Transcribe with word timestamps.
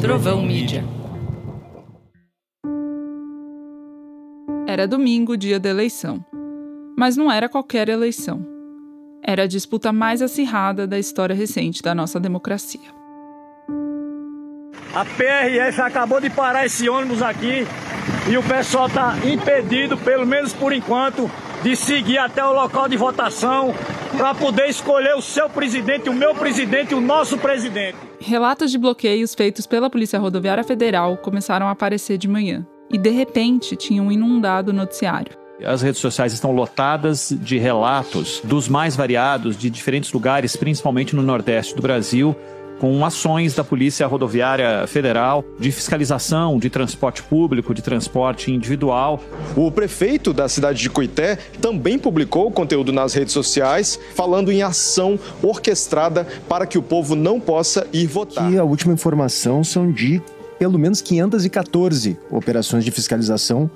Trovão 0.00 0.42
Mídia. 0.42 0.84
Era 4.66 4.86
domingo, 4.86 5.36
dia 5.36 5.58
da 5.58 5.68
eleição. 5.68 6.24
Mas 6.96 7.16
não 7.16 7.30
era 7.30 7.48
qualquer 7.48 7.88
eleição. 7.88 8.46
Era 9.22 9.42
a 9.42 9.46
disputa 9.46 9.92
mais 9.92 10.22
acirrada 10.22 10.86
da 10.86 10.98
história 10.98 11.34
recente 11.34 11.82
da 11.82 11.94
nossa 11.94 12.18
democracia. 12.18 12.88
A 14.94 15.04
PRF 15.04 15.80
acabou 15.80 16.20
de 16.20 16.30
parar 16.30 16.66
esse 16.66 16.88
ônibus 16.88 17.22
aqui 17.22 17.66
e 18.28 18.36
o 18.36 18.42
pessoal 18.42 18.86
está 18.86 19.16
impedido, 19.24 19.96
pelo 19.96 20.26
menos 20.26 20.52
por 20.52 20.72
enquanto, 20.72 21.30
de 21.62 21.76
seguir 21.76 22.18
até 22.18 22.44
o 22.44 22.52
local 22.52 22.88
de 22.88 22.96
votação 22.96 23.74
para 24.20 24.34
poder 24.34 24.68
escolher 24.68 25.14
o 25.14 25.22
seu 25.22 25.48
presidente, 25.48 26.10
o 26.10 26.12
meu 26.12 26.34
presidente, 26.34 26.94
o 26.94 27.00
nosso 27.00 27.38
presidente. 27.38 27.96
Relatos 28.20 28.70
de 28.70 28.76
bloqueios 28.76 29.34
feitos 29.34 29.66
pela 29.66 29.88
Polícia 29.88 30.18
Rodoviária 30.18 30.62
Federal 30.62 31.16
começaram 31.16 31.66
a 31.66 31.70
aparecer 31.70 32.18
de 32.18 32.28
manhã 32.28 32.66
e 32.90 32.98
de 32.98 33.08
repente 33.08 33.74
tinham 33.76 34.12
inundado 34.12 34.72
o 34.72 34.74
noticiário. 34.74 35.32
As 35.64 35.80
redes 35.80 36.02
sociais 36.02 36.34
estão 36.34 36.52
lotadas 36.52 37.34
de 37.40 37.56
relatos 37.56 38.42
dos 38.44 38.68
mais 38.68 38.94
variados, 38.94 39.56
de 39.56 39.70
diferentes 39.70 40.12
lugares, 40.12 40.54
principalmente 40.54 41.16
no 41.16 41.22
Nordeste 41.22 41.74
do 41.74 41.80
Brasil, 41.80 42.36
com 42.80 43.04
ações 43.04 43.54
da 43.54 43.62
Polícia 43.62 44.06
Rodoviária 44.06 44.86
Federal 44.86 45.44
de 45.58 45.70
fiscalização 45.70 46.58
de 46.58 46.70
transporte 46.70 47.22
público, 47.22 47.74
de 47.74 47.82
transporte 47.82 48.50
individual. 48.50 49.20
O 49.54 49.70
prefeito 49.70 50.32
da 50.32 50.48
cidade 50.48 50.80
de 50.80 50.88
Coité 50.88 51.36
também 51.60 51.98
publicou 51.98 52.50
conteúdo 52.50 52.90
nas 52.90 53.12
redes 53.12 53.34
sociais 53.34 54.00
falando 54.14 54.50
em 54.50 54.62
ação 54.62 55.20
orquestrada 55.42 56.26
para 56.48 56.66
que 56.66 56.78
o 56.78 56.82
povo 56.82 57.14
não 57.14 57.38
possa 57.38 57.86
ir 57.92 58.06
votar. 58.06 58.50
E 58.50 58.58
a 58.58 58.64
última 58.64 58.94
informação 58.94 59.62
são 59.62 59.92
de 59.92 60.22
pelo 60.58 60.78
menos 60.78 61.02
514 61.02 62.18
operações 62.30 62.84
de 62.84 62.90
fiscalização 62.90 63.70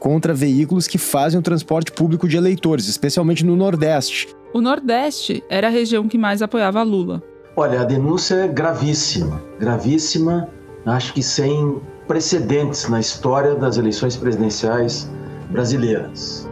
contra 0.00 0.32
veículos 0.32 0.86
que 0.86 0.98
fazem 0.98 1.38
o 1.38 1.42
transporte 1.42 1.92
público 1.92 2.26
de 2.28 2.36
eleitores, 2.36 2.88
especialmente 2.88 3.44
no 3.44 3.54
Nordeste. 3.54 4.28
O 4.52 4.60
Nordeste 4.62 5.42
era 5.48 5.66
a 5.66 5.70
região 5.70 6.08
que 6.08 6.16
mais 6.16 6.40
apoiava 6.40 6.82
Lula. 6.82 7.22
Olha, 7.58 7.80
a 7.80 7.84
denúncia 7.84 8.34
é 8.34 8.48
gravíssima, 8.48 9.42
gravíssima, 9.58 10.46
acho 10.84 11.14
que 11.14 11.22
sem 11.22 11.80
precedentes 12.06 12.86
na 12.86 13.00
história 13.00 13.54
das 13.54 13.78
eleições 13.78 14.14
presidenciais 14.14 15.10
brasileiras. 15.50 16.46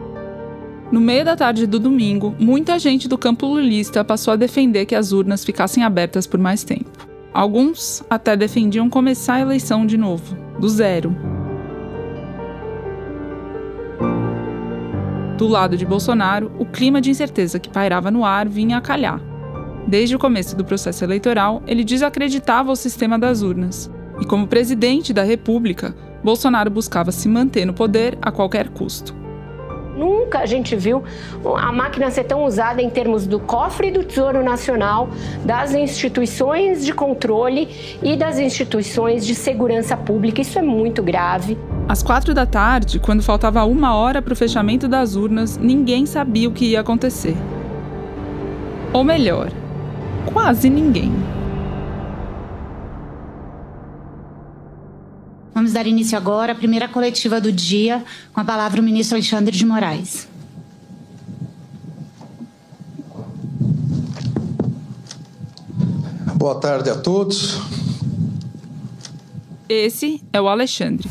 No 0.91 1.03
meio 1.03 1.23
da 1.23 1.37
tarde 1.37 1.67
do 1.67 1.79
domingo, 1.79 2.35
muita 2.39 2.79
gente 2.79 3.07
do 3.07 3.19
campo 3.19 3.47
lulista 3.47 4.03
passou 4.03 4.33
a 4.33 4.37
defender 4.37 4.87
que 4.87 4.95
as 4.95 5.13
urnas 5.13 5.45
ficassem 5.45 5.85
abertas 5.85 6.27
por 6.27 6.41
mais 6.41 6.65
tempo. 6.65 6.91
Alguns 7.35 8.03
até 8.09 8.35
defendiam 8.35 8.89
começar 8.89 9.35
a 9.35 9.41
eleição 9.41 9.85
de 9.85 9.99
novo, 9.99 10.35
do 10.59 10.71
zero. 10.71 11.15
Do 15.37 15.49
lado 15.49 15.77
de 15.77 15.85
Bolsonaro, 15.85 16.51
o 16.59 16.65
clima 16.65 16.99
de 16.99 17.11
incerteza 17.11 17.59
que 17.59 17.69
pairava 17.69 18.11
no 18.11 18.25
ar 18.25 18.49
vinha 18.49 18.79
a 18.79 18.81
calhar. 18.81 19.21
Desde 19.87 20.17
o 20.17 20.19
começo 20.19 20.57
do 20.57 20.65
processo 20.65 21.05
eleitoral, 21.05 21.63
ele 21.67 21.85
desacreditava 21.85 22.73
o 22.73 22.77
sistema 22.77 23.19
das 23.19 23.43
urnas. 23.43 23.91
E 24.21 24.25
como 24.25 24.47
presidente 24.47 25.13
da 25.13 25.23
República, 25.23 25.95
Bolsonaro 26.23 26.71
buscava 26.71 27.13
se 27.13 27.29
manter 27.29 27.67
no 27.67 27.75
poder 27.75 28.17
a 28.23 28.33
qualquer 28.33 28.71
custo. 28.71 29.15
Nunca 29.97 30.41
a 30.41 30.47
gente 30.47 30.75
viu 30.75 31.05
a 31.57 31.71
máquina 31.71 32.11
ser 32.11 32.25
tão 32.25 32.45
usada 32.45 32.83
em 32.83 32.91
termos 32.91 33.27
do 33.27 33.39
cofre 33.39 33.93
do 33.93 34.03
Tesouro 34.03 34.43
Nacional, 34.43 35.09
das 35.45 35.73
instituições 35.73 36.85
de 36.85 36.93
controle 36.93 37.69
e 38.03 38.17
das 38.17 38.39
instituições 38.39 39.25
de 39.25 39.35
segurança 39.35 39.97
pública. 39.97 40.41
Isso 40.41 40.59
é 40.59 40.63
muito 40.63 41.03
grave. 41.03 41.57
Às 41.89 42.03
quatro 42.03 42.35
da 42.35 42.47
tarde, 42.47 42.99
quando 42.99 43.23
faltava 43.23 43.65
uma 43.65 43.95
hora 43.95 44.21
para 44.21 44.33
o 44.33 44.37
fechamento 44.37 44.89
das 44.89 45.15
urnas, 45.15 45.59
ninguém 45.59 46.07
sabia 46.07 46.49
o 46.49 46.53
que 46.53 46.71
ia 46.71 46.81
acontecer. 46.81 47.37
Ou 48.93 49.05
melhor, 49.05 49.51
quase 50.33 50.69
ninguém. 50.69 51.13
Vamos 55.55 55.73
dar 55.73 55.87
início 55.87 56.19
agora 56.19 56.53
à 56.53 56.55
primeira 56.55 56.89
coletiva 56.89 57.41
do 57.41 57.53
dia, 57.53 58.05
com 58.33 58.41
a 58.41 58.45
palavra 58.45 58.81
o 58.81 58.85
ministro 58.85 59.17
Alexandre 59.17 59.57
de 59.57 59.65
Moraes. 59.65 60.29
Boa 66.35 66.57
tarde 66.57 66.91
a 66.91 66.97
todos. 66.97 67.61
Esse 69.69 70.23
é 70.33 70.41
o 70.41 70.49
Alexandre. 70.49 71.09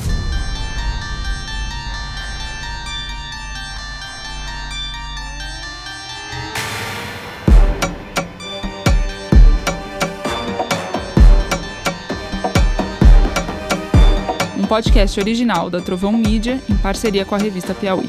Podcast 14.73 15.19
original 15.19 15.69
da 15.69 15.79
Trovão 15.79 16.13
Mídia 16.13 16.59
em 16.67 16.75
parceria 16.75 17.23
com 17.23 17.35
a 17.35 17.37
revista 17.37 17.75
Piauí. 17.75 18.07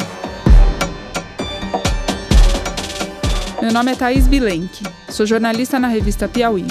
Meu 3.61 3.71
nome 3.71 3.93
é 3.93 3.95
Thaís 3.95 4.27
Bilenque, 4.27 4.83
sou 5.11 5.27
jornalista 5.27 5.79
na 5.79 5.89
revista 5.89 6.27
Piauí. 6.27 6.65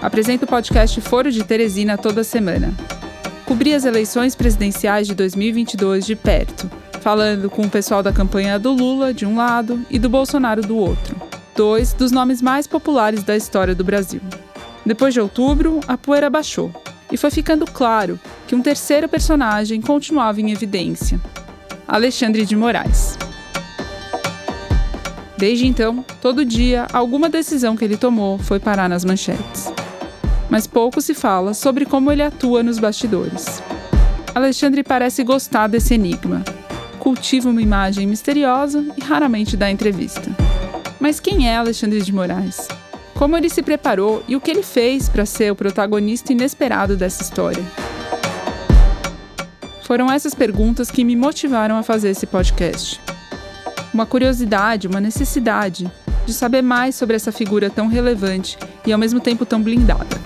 Apresento 0.00 0.44
o 0.44 0.48
podcast 0.48 1.00
Foro 1.00 1.32
de 1.32 1.42
Teresina 1.42 1.98
toda 1.98 2.22
semana. 2.22 2.72
Cobri 3.44 3.74
as 3.74 3.84
eleições 3.84 4.36
presidenciais 4.36 5.08
de 5.08 5.16
2022 5.16 6.06
de 6.06 6.14
perto, 6.14 6.70
falando 7.00 7.50
com 7.50 7.62
o 7.62 7.70
pessoal 7.70 8.04
da 8.04 8.12
campanha 8.12 8.56
do 8.56 8.70
Lula 8.70 9.12
de 9.12 9.26
um 9.26 9.34
lado 9.34 9.84
e 9.90 9.98
do 9.98 10.08
Bolsonaro 10.08 10.62
do 10.62 10.76
outro, 10.76 11.20
dois 11.56 11.92
dos 11.92 12.12
nomes 12.12 12.40
mais 12.40 12.68
populares 12.68 13.24
da 13.24 13.36
história 13.36 13.74
do 13.74 13.82
Brasil. 13.82 14.20
Depois 14.86 15.12
de 15.12 15.20
outubro, 15.20 15.80
a 15.88 15.98
poeira 15.98 16.30
baixou 16.30 16.72
e 17.10 17.16
foi 17.16 17.32
ficando 17.32 17.66
claro 17.66 18.16
que 18.50 18.56
um 18.56 18.62
terceiro 18.62 19.08
personagem 19.08 19.80
continuava 19.80 20.40
em 20.40 20.50
evidência: 20.50 21.20
Alexandre 21.86 22.44
de 22.44 22.56
Moraes. 22.56 23.16
Desde 25.38 25.68
então, 25.68 26.04
todo 26.20 26.44
dia, 26.44 26.88
alguma 26.92 27.28
decisão 27.28 27.76
que 27.76 27.84
ele 27.84 27.96
tomou 27.96 28.38
foi 28.38 28.58
parar 28.58 28.88
nas 28.88 29.04
manchetes. 29.04 29.72
Mas 30.48 30.66
pouco 30.66 31.00
se 31.00 31.14
fala 31.14 31.54
sobre 31.54 31.86
como 31.86 32.10
ele 32.10 32.24
atua 32.24 32.60
nos 32.60 32.80
bastidores. 32.80 33.62
Alexandre 34.34 34.82
parece 34.82 35.22
gostar 35.22 35.68
desse 35.68 35.94
enigma. 35.94 36.42
Cultiva 36.98 37.50
uma 37.50 37.62
imagem 37.62 38.04
misteriosa 38.04 38.84
e 38.96 39.00
raramente 39.00 39.56
dá 39.56 39.70
entrevista. 39.70 40.28
Mas 40.98 41.20
quem 41.20 41.48
é 41.48 41.56
Alexandre 41.56 42.02
de 42.02 42.12
Moraes? 42.12 42.66
Como 43.14 43.36
ele 43.36 43.48
se 43.48 43.62
preparou 43.62 44.24
e 44.26 44.34
o 44.34 44.40
que 44.40 44.50
ele 44.50 44.64
fez 44.64 45.08
para 45.08 45.24
ser 45.24 45.52
o 45.52 45.56
protagonista 45.56 46.32
inesperado 46.32 46.96
dessa 46.96 47.22
história? 47.22 47.62
Foram 49.90 50.08
essas 50.08 50.36
perguntas 50.36 50.88
que 50.88 51.02
me 51.02 51.16
motivaram 51.16 51.76
a 51.76 51.82
fazer 51.82 52.10
esse 52.10 52.24
podcast. 52.24 53.00
Uma 53.92 54.06
curiosidade, 54.06 54.86
uma 54.86 55.00
necessidade 55.00 55.90
de 56.24 56.32
saber 56.32 56.62
mais 56.62 56.94
sobre 56.94 57.16
essa 57.16 57.32
figura 57.32 57.68
tão 57.68 57.88
relevante 57.88 58.56
e 58.86 58.92
ao 58.92 58.98
mesmo 59.00 59.18
tempo 59.18 59.44
tão 59.44 59.60
blindada. 59.60 60.16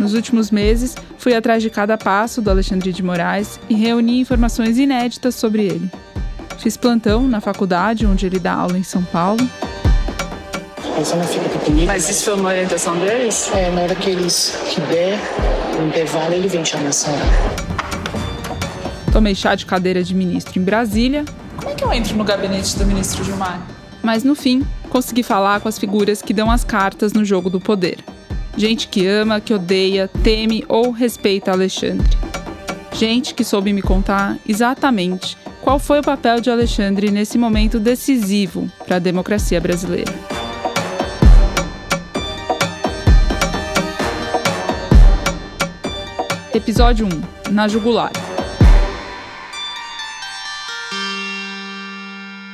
Nos 0.00 0.14
últimos 0.14 0.50
meses, 0.50 0.96
fui 1.16 1.32
atrás 1.32 1.62
de 1.62 1.70
cada 1.70 1.96
passo 1.96 2.42
do 2.42 2.50
Alexandre 2.50 2.92
de 2.92 3.04
Moraes 3.04 3.60
e 3.70 3.74
reuni 3.76 4.18
informações 4.18 4.76
inéditas 4.76 5.36
sobre 5.36 5.64
ele. 5.64 5.88
Fiz 6.58 6.76
plantão 6.76 7.28
na 7.28 7.40
faculdade 7.40 8.04
onde 8.04 8.26
ele 8.26 8.40
dá 8.40 8.54
aula 8.54 8.76
em 8.76 8.82
São 8.82 9.04
Paulo 9.04 9.48
não 10.96 11.24
fica 11.24 11.46
aqui 11.46 11.58
comigo. 11.58 11.86
Mas 11.86 12.08
isso 12.08 12.24
foi 12.24 12.34
uma 12.34 12.48
orientação 12.48 12.98
deles? 12.98 13.50
É, 13.54 13.70
na 13.70 13.82
hora 13.82 13.94
que 13.94 14.10
eles 14.10 14.56
que 14.68 14.80
der, 14.82 15.18
no 15.78 15.88
intervalo, 15.88 16.32
ele 16.32 16.48
vem 16.48 16.64
chamar 16.64 16.88
a 16.88 16.92
senhora. 16.92 17.24
Tomei 19.12 19.34
chá 19.34 19.54
de 19.54 19.66
cadeira 19.66 20.02
de 20.02 20.14
ministro 20.14 20.58
em 20.58 20.62
Brasília. 20.62 21.24
Como 21.56 21.70
é 21.70 21.74
que 21.74 21.84
eu 21.84 21.92
entro 21.92 22.16
no 22.16 22.24
gabinete 22.24 22.76
do 22.76 22.86
ministro 22.86 23.24
Gilmar? 23.24 23.60
Mas 24.02 24.24
no 24.24 24.34
fim, 24.34 24.66
consegui 24.90 25.22
falar 25.22 25.60
com 25.60 25.68
as 25.68 25.78
figuras 25.78 26.22
que 26.22 26.32
dão 26.32 26.50
as 26.50 26.64
cartas 26.64 27.12
no 27.12 27.24
jogo 27.24 27.50
do 27.50 27.60
poder. 27.60 27.98
Gente 28.56 28.88
que 28.88 29.06
ama, 29.06 29.40
que 29.40 29.52
odeia, 29.52 30.08
teme 30.22 30.64
ou 30.68 30.90
respeita 30.90 31.50
Alexandre. 31.50 32.16
Gente 32.92 33.34
que 33.34 33.44
soube 33.44 33.72
me 33.72 33.82
contar 33.82 34.38
exatamente 34.48 35.36
qual 35.60 35.78
foi 35.78 35.98
o 35.98 36.02
papel 36.02 36.40
de 36.40 36.50
Alexandre 36.50 37.10
nesse 37.10 37.36
momento 37.36 37.78
decisivo 37.78 38.70
para 38.86 38.96
a 38.96 39.00
democracia 39.00 39.60
brasileira. 39.60 40.35
Episódio 46.56 47.06
1 47.06 47.52
Na 47.52 47.68
Jugular. 47.68 48.10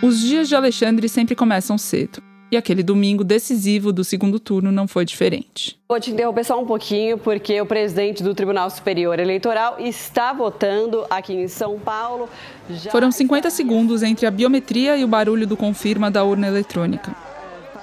Os 0.02 0.19
dias 0.19 0.49
de 0.49 0.56
Alexandre 0.56 1.08
sempre 1.08 1.37
começam 1.37 1.78
cedo. 1.78 2.20
E 2.50 2.56
aquele 2.56 2.82
domingo 2.82 3.22
decisivo 3.22 3.93
do 3.93 4.02
segundo 4.02 4.40
turno 4.40 4.72
não 4.72 4.88
foi 4.88 5.04
diferente. 5.04 5.78
Vou 5.88 6.00
te 6.00 6.10
interromper 6.10 6.44
só 6.44 6.60
um 6.60 6.66
pouquinho, 6.66 7.16
porque 7.16 7.60
o 7.60 7.64
presidente 7.64 8.25
do 8.25 8.34
Tribunal 8.34 8.69
Superior 8.70 9.20
Eleitoral 9.20 9.76
está 9.78 10.32
votando 10.32 11.06
aqui 11.08 11.34
em 11.34 11.46
São 11.46 11.78
Paulo. 11.78 12.28
Foram 12.90 13.12
50 13.12 13.50
segundos 13.50 14.02
entre 14.02 14.26
a 14.26 14.32
biometria 14.32 14.96
e 14.96 15.04
o 15.04 15.08
barulho 15.08 15.46
do 15.46 15.56
confirma 15.56 16.10
da 16.10 16.25
urna 16.25 16.49
eletrônica. 16.49 17.14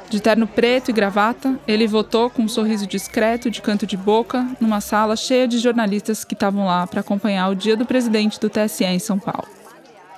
De 0.10 0.20
terno 0.20 0.48
preto 0.48 0.90
e 0.90 0.94
gravata, 0.94 1.60
ele 1.68 1.86
votou 1.86 2.32
com 2.32 2.42
um 2.42 2.48
sorriso 2.48 2.88
discreto 2.88 3.52
de 3.52 3.62
canto 3.62 3.86
de 3.86 3.96
boca 3.96 4.48
numa 4.60 4.82
sala 4.82 5.16
cheia 5.16 5.48
de 5.48 5.60
jornalistas 5.60 6.24
que 6.24 6.34
estavam 6.34 6.66
lá 6.66 6.88
para 6.88 7.02
acompanhar 7.02 7.50
o 7.50 7.56
dia 7.56 7.78
do 7.78 7.86
presidente 7.86 8.40
do 8.40 8.50
TSE 8.50 8.84
em 8.84 8.98
São 8.98 9.20
Paulo. 9.20 9.48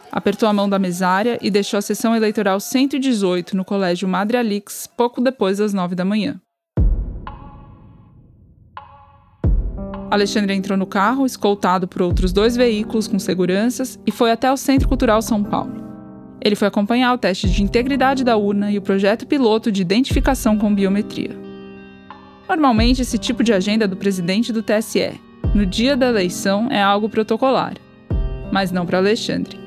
Apertou 0.10 0.48
a 0.48 0.54
mão 0.54 0.70
da 0.70 0.80
mesária 0.80 1.38
e 1.42 1.52
deixou 1.52 1.78
a 1.78 1.82
sessão 1.82 2.16
eleitoral 2.16 2.60
118 2.60 3.56
no 3.56 3.66
Colégio 3.66 4.08
Madre 4.08 4.38
Alix 4.38 4.88
pouco 4.88 5.20
depois 5.20 5.58
das 5.58 5.74
nove 5.74 5.94
da 5.94 6.06
manhã. 6.06 6.40
Alexandre 10.10 10.54
entrou 10.54 10.78
no 10.78 10.86
carro, 10.86 11.26
escoltado 11.26 11.88
por 11.88 12.02
outros 12.02 12.32
dois 12.32 12.56
veículos 12.56 13.08
com 13.08 13.20
seguranças, 13.20 14.00
e 14.06 14.12
foi 14.12 14.32
até 14.32 14.52
o 14.52 14.58
Centro 14.58 14.88
Cultural 14.88 15.22
São 15.22 15.44
Paulo. 15.44 15.91
Ele 16.44 16.56
foi 16.56 16.68
acompanhar 16.68 17.14
o 17.14 17.18
teste 17.20 17.48
de 17.48 17.62
integridade 17.62 18.24
da 18.24 18.36
urna 18.36 18.72
e 18.72 18.78
o 18.78 18.82
projeto 18.82 19.28
piloto 19.28 19.72
de 19.72 19.82
identificação 19.82 20.58
com 20.58 20.74
biometria. 20.74 21.38
Normalmente, 22.50 23.04
esse 23.04 23.18
tipo 23.18 23.44
de 23.44 23.54
agenda 23.54 23.88
do 23.88 23.96
presidente 23.96 24.52
do 24.52 24.64
TSE, 24.64 25.22
no 25.54 25.66
dia 25.66 25.96
da 25.96 26.08
eleição, 26.08 26.68
é 26.72 26.82
algo 26.82 27.08
protocolar. 27.08 27.76
Mas 28.52 28.72
não 28.72 28.86
para 28.86 28.98
Alexandre. 28.98 29.62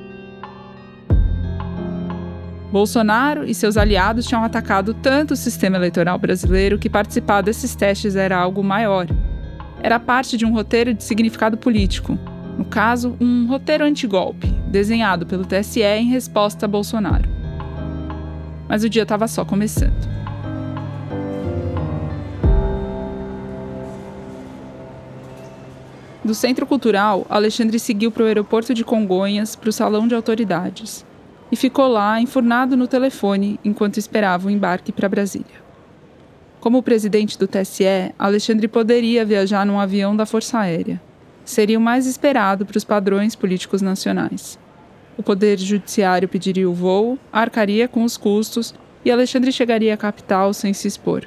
Bolsonaro 2.72 3.44
e 3.44 3.54
seus 3.54 3.76
aliados 3.76 4.26
tinham 4.26 4.42
atacado 4.42 4.94
tanto 4.94 5.34
o 5.34 5.36
sistema 5.36 5.76
eleitoral 5.76 6.18
brasileiro 6.18 6.76
que 6.76 6.90
participar 6.90 7.40
desses 7.40 7.76
testes 7.76 8.16
era 8.16 8.36
algo 8.36 8.64
maior. 8.64 9.06
Era 9.80 10.00
parte 10.00 10.36
de 10.36 10.44
um 10.44 10.52
roteiro 10.52 10.92
de 10.92 11.04
significado 11.04 11.56
político, 11.56 12.18
no 12.56 12.64
caso, 12.64 13.16
um 13.20 13.46
roteiro 13.46 13.84
antigolpe, 13.84 14.46
desenhado 14.68 15.26
pelo 15.26 15.44
TSE 15.44 15.82
em 15.82 16.08
resposta 16.08 16.66
a 16.66 16.68
Bolsonaro. 16.68 17.28
Mas 18.68 18.84
o 18.84 18.88
dia 18.88 19.02
estava 19.02 19.26
só 19.26 19.44
começando. 19.44 20.14
Do 26.24 26.34
Centro 26.34 26.64
Cultural, 26.64 27.26
Alexandre 27.28 27.78
seguiu 27.78 28.10
para 28.10 28.22
o 28.22 28.26
aeroporto 28.26 28.72
de 28.72 28.82
Congonhas, 28.82 29.54
para 29.54 29.68
o 29.68 29.72
salão 29.72 30.08
de 30.08 30.14
autoridades, 30.14 31.04
e 31.52 31.56
ficou 31.56 31.86
lá, 31.86 32.18
enfurnado 32.18 32.76
no 32.76 32.86
telefone, 32.86 33.60
enquanto 33.62 33.98
esperava 33.98 34.48
o 34.48 34.50
embarque 34.50 34.90
para 34.90 35.08
Brasília. 35.08 35.62
Como 36.60 36.82
presidente 36.82 37.38
do 37.38 37.46
TSE, 37.46 38.14
Alexandre 38.18 38.68
poderia 38.68 39.22
viajar 39.22 39.66
num 39.66 39.78
avião 39.78 40.16
da 40.16 40.24
Força 40.24 40.58
Aérea 40.60 40.98
seria 41.44 41.78
o 41.78 41.82
mais 41.82 42.06
esperado 42.06 42.64
para 42.64 42.76
os 42.76 42.84
padrões 42.84 43.34
políticos 43.34 43.82
nacionais. 43.82 44.58
O 45.16 45.22
Poder 45.22 45.58
Judiciário 45.58 46.28
pediria 46.28 46.68
o 46.68 46.74
voo, 46.74 47.18
arcaria 47.32 47.86
com 47.86 48.02
os 48.02 48.16
custos 48.16 48.74
e 49.04 49.10
Alexandre 49.10 49.52
chegaria 49.52 49.94
à 49.94 49.96
capital 49.96 50.52
sem 50.52 50.72
se 50.72 50.88
expor. 50.88 51.24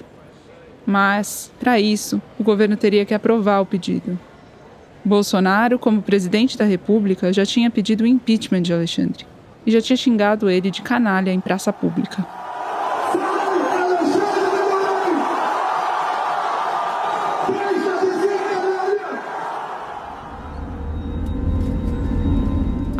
Mas, 0.85 1.51
para 1.59 1.79
isso, 1.79 2.21
o 2.39 2.43
governo 2.43 2.75
teria 2.75 3.05
que 3.05 3.13
aprovar 3.13 3.59
o 3.59 3.65
pedido. 3.65 4.19
Bolsonaro, 5.03 5.79
como 5.79 6.01
presidente 6.01 6.57
da 6.57 6.65
República, 6.65 7.31
já 7.31 7.45
tinha 7.45 7.69
pedido 7.69 8.03
o 8.03 8.07
impeachment 8.07 8.61
de 8.61 8.73
Alexandre 8.73 9.25
e 9.65 9.71
já 9.71 9.81
tinha 9.81 9.97
xingado 9.97 10.49
ele 10.49 10.71
de 10.71 10.81
canalha 10.81 11.31
em 11.31 11.39
praça 11.39 11.71
pública. 11.71 12.25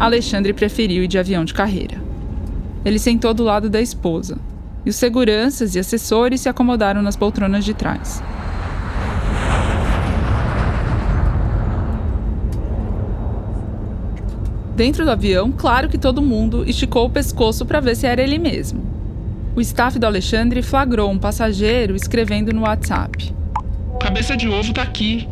Alexandre 0.07 0.53
preferiu 0.53 1.03
ir 1.03 1.07
de 1.07 1.19
avião 1.19 1.45
de 1.45 1.53
carreira. 1.53 2.01
Ele 2.83 2.97
sentou 2.97 3.33
do 3.33 3.43
lado 3.43 3.69
da 3.69 3.81
esposa, 3.81 4.37
e 4.85 4.89
os 4.89 4.95
seguranças 4.95 5.75
e 5.75 5.79
assessores 5.79 6.41
se 6.41 6.49
acomodaram 6.49 7.01
nas 7.01 7.15
poltronas 7.15 7.65
de 7.65 7.73
trás. 7.73 8.23
Dentro 14.75 15.03
do 15.03 15.11
avião, 15.11 15.51
claro 15.51 15.89
que 15.89 15.97
todo 15.97 16.21
mundo 16.21 16.63
esticou 16.67 17.07
o 17.07 17.09
pescoço 17.09 17.65
para 17.65 17.79
ver 17.79 17.95
se 17.95 18.05
era 18.05 18.21
ele 18.21 18.37
mesmo. 18.37 18.85
O 19.55 19.61
staff 19.61 19.97
do 19.97 20.05
Alexandre 20.05 20.61
flagrou 20.61 21.09
um 21.09 21.17
passageiro 21.17 21.95
escrevendo 21.95 22.53
no 22.53 22.61
WhatsApp: 22.61 23.33
Cabeça 23.99 24.37
de 24.37 24.47
ovo 24.47 24.71
tá 24.71 24.83
aqui. 24.83 25.27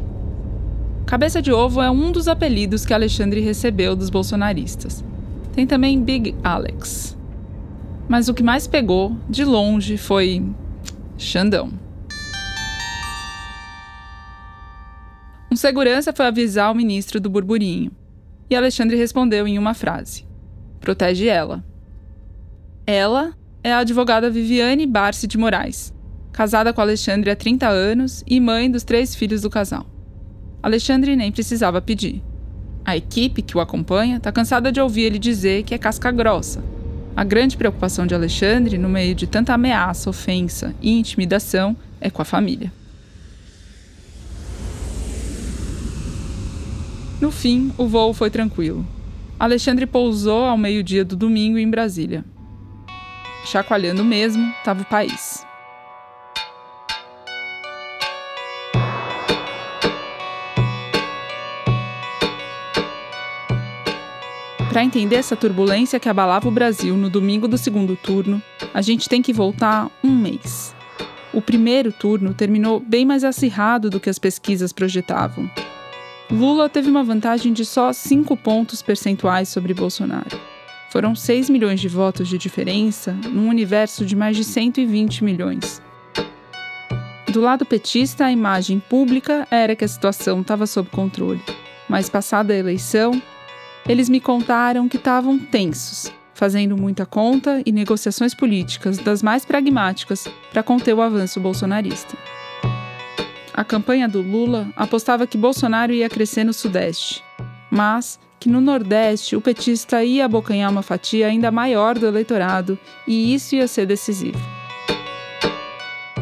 Cabeça 1.05 1.39
de 1.39 1.51
ovo 1.51 1.83
é 1.83 1.91
um 1.91 2.11
dos 2.11 2.27
apelidos 2.27 2.83
que 2.83 2.93
Alexandre 2.93 3.39
recebeu 3.39 3.95
dos 3.95 4.09
bolsonaristas. 4.09 5.05
Tem 5.53 5.67
também 5.67 6.01
Big 6.01 6.35
Alex. 6.43 7.15
Mas 8.09 8.27
o 8.27 8.33
que 8.33 8.41
mais 8.41 8.65
pegou, 8.65 9.15
de 9.29 9.45
longe, 9.45 9.97
foi 9.97 10.43
Xandão. 11.15 11.69
Um 15.51 15.55
segurança 15.55 16.11
foi 16.11 16.25
avisar 16.25 16.71
o 16.71 16.75
ministro 16.75 17.19
do 17.19 17.29
burburinho. 17.29 17.91
E 18.49 18.55
Alexandre 18.55 18.97
respondeu 18.97 19.47
em 19.47 19.59
uma 19.59 19.75
frase: 19.75 20.25
Protege 20.79 21.27
ela. 21.27 21.63
Ela 22.85 23.33
é 23.63 23.71
a 23.71 23.79
advogada 23.79 24.29
Viviane 24.29 24.87
Barsi 24.87 25.27
de 25.27 25.37
Moraes, 25.37 25.93
casada 26.31 26.73
com 26.73 26.81
Alexandre 26.81 27.29
há 27.29 27.35
30 27.35 27.67
anos 27.67 28.23
e 28.27 28.39
mãe 28.39 28.69
dos 28.69 28.83
três 28.83 29.15
filhos 29.15 29.43
do 29.43 29.51
casal. 29.51 29.94
Alexandre 30.65 31.15
nem 31.15 31.31
precisava 31.31 31.79
pedir. 31.79 32.23
A 32.83 32.97
equipe 32.97 33.43
que 33.43 33.55
o 33.55 33.59
acompanha 33.59 34.17
está 34.17 34.31
cansada 34.31 34.71
de 34.71 34.81
ouvir 34.81 35.03
ele 35.03 35.19
dizer 35.19 35.61
que 35.61 35.75
é 35.75 35.77
casca 35.77 36.11
grossa. 36.11 36.63
A 37.15 37.23
grande 37.23 37.55
preocupação 37.55 38.07
de 38.07 38.15
Alexandre, 38.15 38.75
no 38.75 38.89
meio 38.89 39.13
de 39.13 39.27
tanta 39.27 39.53
ameaça, 39.53 40.09
ofensa 40.09 40.73
e 40.81 40.97
intimidação, 40.97 41.77
é 42.01 42.09
com 42.09 42.19
a 42.19 42.25
família. 42.25 42.73
No 47.21 47.29
fim, 47.29 47.71
o 47.77 47.85
voo 47.85 48.11
foi 48.11 48.31
tranquilo. 48.31 48.83
Alexandre 49.39 49.85
pousou 49.85 50.45
ao 50.45 50.57
meio-dia 50.57 51.05
do 51.05 51.15
domingo 51.15 51.59
em 51.59 51.69
Brasília. 51.69 52.25
Chacoalhando 53.45 54.03
mesmo 54.03 54.49
estava 54.57 54.81
o 54.81 54.85
país. 54.85 55.45
Para 64.75 64.83
entender 64.83 65.15
essa 65.15 65.37
turbulência 65.37 66.01
que 66.01 66.09
abalava 66.09 66.49
o 66.49 66.51
Brasil 66.51 66.97
no 66.97 67.09
domingo 67.09 67.47
do 67.47 67.57
segundo 67.57 67.95
turno, 67.95 68.43
a 68.73 68.81
gente 68.81 69.07
tem 69.07 69.21
que 69.21 69.31
voltar 69.31 69.89
um 70.03 70.13
mês. 70.13 70.75
O 71.31 71.41
primeiro 71.41 71.93
turno 71.93 72.33
terminou 72.33 72.77
bem 72.81 73.05
mais 73.05 73.23
acirrado 73.23 73.89
do 73.89 74.01
que 74.01 74.09
as 74.09 74.19
pesquisas 74.19 74.73
projetavam. 74.73 75.49
Lula 76.29 76.67
teve 76.67 76.89
uma 76.89 77.05
vantagem 77.05 77.53
de 77.53 77.63
só 77.63 77.93
5 77.93 78.35
pontos 78.35 78.81
percentuais 78.81 79.47
sobre 79.47 79.73
Bolsonaro. 79.73 80.37
Foram 80.91 81.15
6 81.15 81.49
milhões 81.49 81.79
de 81.79 81.87
votos 81.87 82.27
de 82.27 82.37
diferença 82.37 83.13
num 83.31 83.47
universo 83.47 84.05
de 84.05 84.13
mais 84.13 84.35
de 84.35 84.43
120 84.43 85.23
milhões. 85.23 85.81
Do 87.31 87.39
lado 87.39 87.65
petista, 87.65 88.25
a 88.25 88.31
imagem 88.33 88.81
pública 88.81 89.47
era 89.49 89.73
que 89.73 89.85
a 89.85 89.87
situação 89.87 90.41
estava 90.41 90.67
sob 90.67 90.89
controle. 90.89 91.41
Mas, 91.87 92.09
passada 92.09 92.53
a 92.53 92.57
eleição, 92.57 93.21
eles 93.87 94.09
me 94.09 94.19
contaram 94.19 94.89
que 94.89 94.97
estavam 94.97 95.37
tensos, 95.37 96.11
fazendo 96.33 96.75
muita 96.75 97.05
conta 97.05 97.61
e 97.65 97.71
negociações 97.71 98.33
políticas 98.33 98.97
das 98.97 99.21
mais 99.21 99.45
pragmáticas 99.45 100.27
para 100.51 100.63
conter 100.63 100.93
o 100.93 101.01
avanço 101.01 101.39
bolsonarista. 101.39 102.17
A 103.53 103.63
campanha 103.63 104.09
do 104.09 104.21
Lula 104.21 104.67
apostava 104.75 105.27
que 105.27 105.37
Bolsonaro 105.37 105.93
ia 105.93 106.09
crescer 106.09 106.43
no 106.43 106.51
Sudeste, 106.51 107.23
mas 107.71 108.19
que 108.39 108.49
no 108.49 108.59
Nordeste 108.59 109.35
o 109.35 109.41
petista 109.41 110.03
ia 110.03 110.25
abocanhar 110.25 110.69
uma 110.69 110.81
fatia 110.81 111.27
ainda 111.27 111.51
maior 111.51 111.97
do 111.97 112.05
eleitorado 112.05 112.77
e 113.07 113.33
isso 113.33 113.55
ia 113.55 113.67
ser 113.67 113.85
decisivo. 113.85 114.39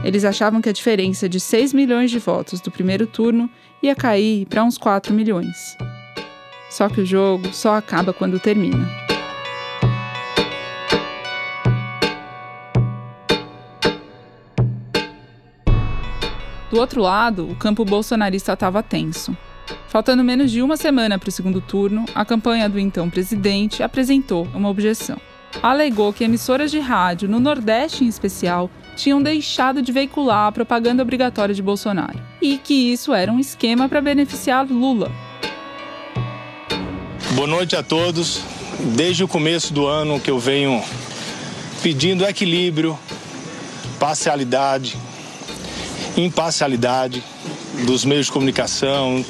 Eles 0.04 0.26
achavam 0.26 0.62
que 0.62 0.70
a 0.70 0.74
diferença 0.74 1.30
de 1.30 1.40
6 1.40 1.74
milhões 1.74 2.12
de 2.12 2.20
votos 2.20 2.60
do 2.60 2.70
primeiro 2.70 3.08
turno 3.08 3.50
ia 3.82 3.96
cair 3.96 4.46
para 4.48 4.64
uns 4.64 4.78
4 4.78 5.14
milhões. 5.14 5.78
Só 6.74 6.90
que 6.90 7.02
o 7.02 7.06
jogo 7.06 7.54
só 7.54 7.76
acaba 7.76 8.12
quando 8.12 8.40
termina. 8.40 8.90
Do 16.72 16.80
outro 16.80 17.00
lado, 17.00 17.48
o 17.48 17.56
campo 17.56 17.86
bolsonarista 17.86 18.54
estava 18.54 18.82
tenso. 18.82 19.38
Faltando 19.88 20.24
menos 20.24 20.50
de 20.50 20.64
uma 20.64 20.76
semana 20.76 21.20
para 21.20 21.30
o 21.30 21.32
segundo 21.32 21.62
turno, 21.62 22.06
a 22.16 22.26
campanha 22.26 22.68
do 22.68 22.80
então 22.80 23.08
presidente 23.08 23.84
apresentou 23.84 24.48
uma 24.56 24.70
objeção. 24.70 25.22
Alegou 25.62 26.12
que 26.12 26.24
emissoras 26.24 26.72
de 26.72 26.80
rádio, 26.80 27.30
no 27.30 27.40
Nordeste 27.40 28.04
em 28.04 28.08
especial, 28.08 28.72
tinham 28.96 29.22
deixado 29.22 29.80
de 29.80 29.92
veicular 29.92 30.48
a 30.48 30.52
propaganda 30.52 31.04
obrigatória 31.04 31.54
de 31.54 31.62
Bolsonaro 31.62 32.20
e 32.42 32.58
que 32.58 32.92
isso 32.92 33.14
era 33.14 33.32
um 33.32 33.40
esquema 33.40 33.88
para 33.88 34.02
beneficiar 34.02 34.66
Lula. 34.66 35.12
Boa 37.36 37.48
noite 37.48 37.76
a 37.76 37.82
todos. 37.82 38.44
Desde 38.96 39.24
o 39.24 39.28
começo 39.28 39.74
do 39.74 39.88
ano 39.88 40.20
que 40.20 40.30
eu 40.30 40.38
venho 40.38 40.84
pedindo 41.82 42.24
equilíbrio, 42.24 42.98
parcialidade, 44.00 44.96
imparcialidade 46.16 47.24
dos 47.88 48.06
meios 48.06 48.28
de 48.28 48.32
comunicação, 48.32 49.26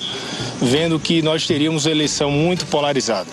vendo 0.62 1.00
que 1.00 1.22
nós 1.22 1.48
teríamos 1.48 1.86
eleição 1.86 2.30
muito 2.30 2.66
polarizada. 2.66 3.30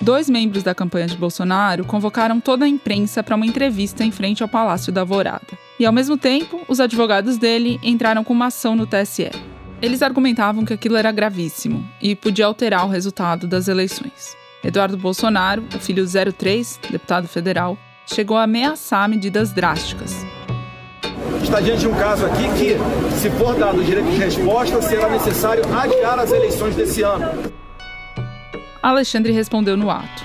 Dois 0.00 0.28
membros 0.28 0.64
da 0.64 0.74
campanha 0.74 1.06
de 1.06 1.16
Bolsonaro 1.16 1.84
convocaram 1.84 2.40
toda 2.40 2.64
a 2.64 2.68
imprensa 2.68 3.22
para 3.22 3.36
uma 3.36 3.46
entrevista 3.46 4.04
em 4.04 4.10
frente 4.10 4.42
ao 4.42 4.48
Palácio 4.48 4.92
da 4.92 5.02
Alvorada. 5.02 5.46
E, 5.78 5.86
ao 5.86 5.92
mesmo 5.92 6.18
tempo, 6.18 6.62
os 6.66 6.80
advogados 6.80 7.38
dele 7.38 7.78
entraram 7.80 8.24
com 8.24 8.32
uma 8.32 8.46
ação 8.46 8.74
no 8.74 8.88
TSE. 8.88 9.30
Eles 9.82 10.00
argumentavam 10.00 10.64
que 10.64 10.72
aquilo 10.72 10.96
era 10.96 11.10
gravíssimo 11.10 11.84
e 12.00 12.14
podia 12.14 12.46
alterar 12.46 12.86
o 12.86 12.88
resultado 12.88 13.48
das 13.48 13.66
eleições. 13.66 14.36
Eduardo 14.62 14.96
Bolsonaro, 14.96 15.64
o 15.74 15.78
filho 15.80 16.06
03, 16.06 16.78
deputado 16.88 17.26
federal, 17.26 17.76
chegou 18.06 18.36
a 18.36 18.44
ameaçar 18.44 19.08
medidas 19.08 19.52
drásticas. 19.52 20.24
Está 21.42 21.60
diante 21.60 21.80
de 21.80 21.88
um 21.88 21.94
caso 21.94 22.24
aqui 22.26 22.44
que, 22.56 23.18
se 23.18 23.28
for 23.30 23.58
dado 23.58 23.80
o 23.80 23.84
direito 23.84 24.08
de 24.08 24.18
resposta, 24.18 24.80
será 24.80 25.10
necessário 25.10 25.64
adiar 25.74 26.16
as 26.20 26.30
eleições 26.30 26.76
desse 26.76 27.02
ano. 27.02 27.50
Alexandre 28.80 29.32
respondeu 29.32 29.76
no 29.76 29.90
ato. 29.90 30.24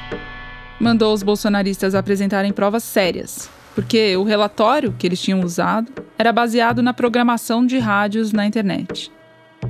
Mandou 0.79 1.11
os 1.11 1.23
bolsonaristas 1.23 1.95
apresentarem 1.95 2.53
provas 2.53 2.83
sérias, 2.83 3.49
porque 3.73 4.15
o 4.17 4.23
relatório 4.23 4.93
que 4.93 5.07
eles 5.07 5.19
tinham 5.19 5.41
usado 5.41 5.91
era 6.15 6.31
baseado 6.31 6.83
na 6.83 6.93
programação 6.93 7.65
de 7.65 7.79
rádios 7.79 8.31
na 8.31 8.45
internet. 8.45 9.16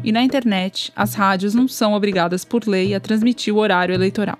E 0.03 0.11
na 0.11 0.23
internet, 0.23 0.91
as 0.95 1.13
rádios 1.13 1.53
não 1.53 1.67
são 1.67 1.93
obrigadas 1.93 2.45
por 2.45 2.65
lei 2.67 2.95
a 2.95 2.99
transmitir 2.99 3.53
o 3.53 3.57
horário 3.57 3.93
eleitoral. 3.93 4.39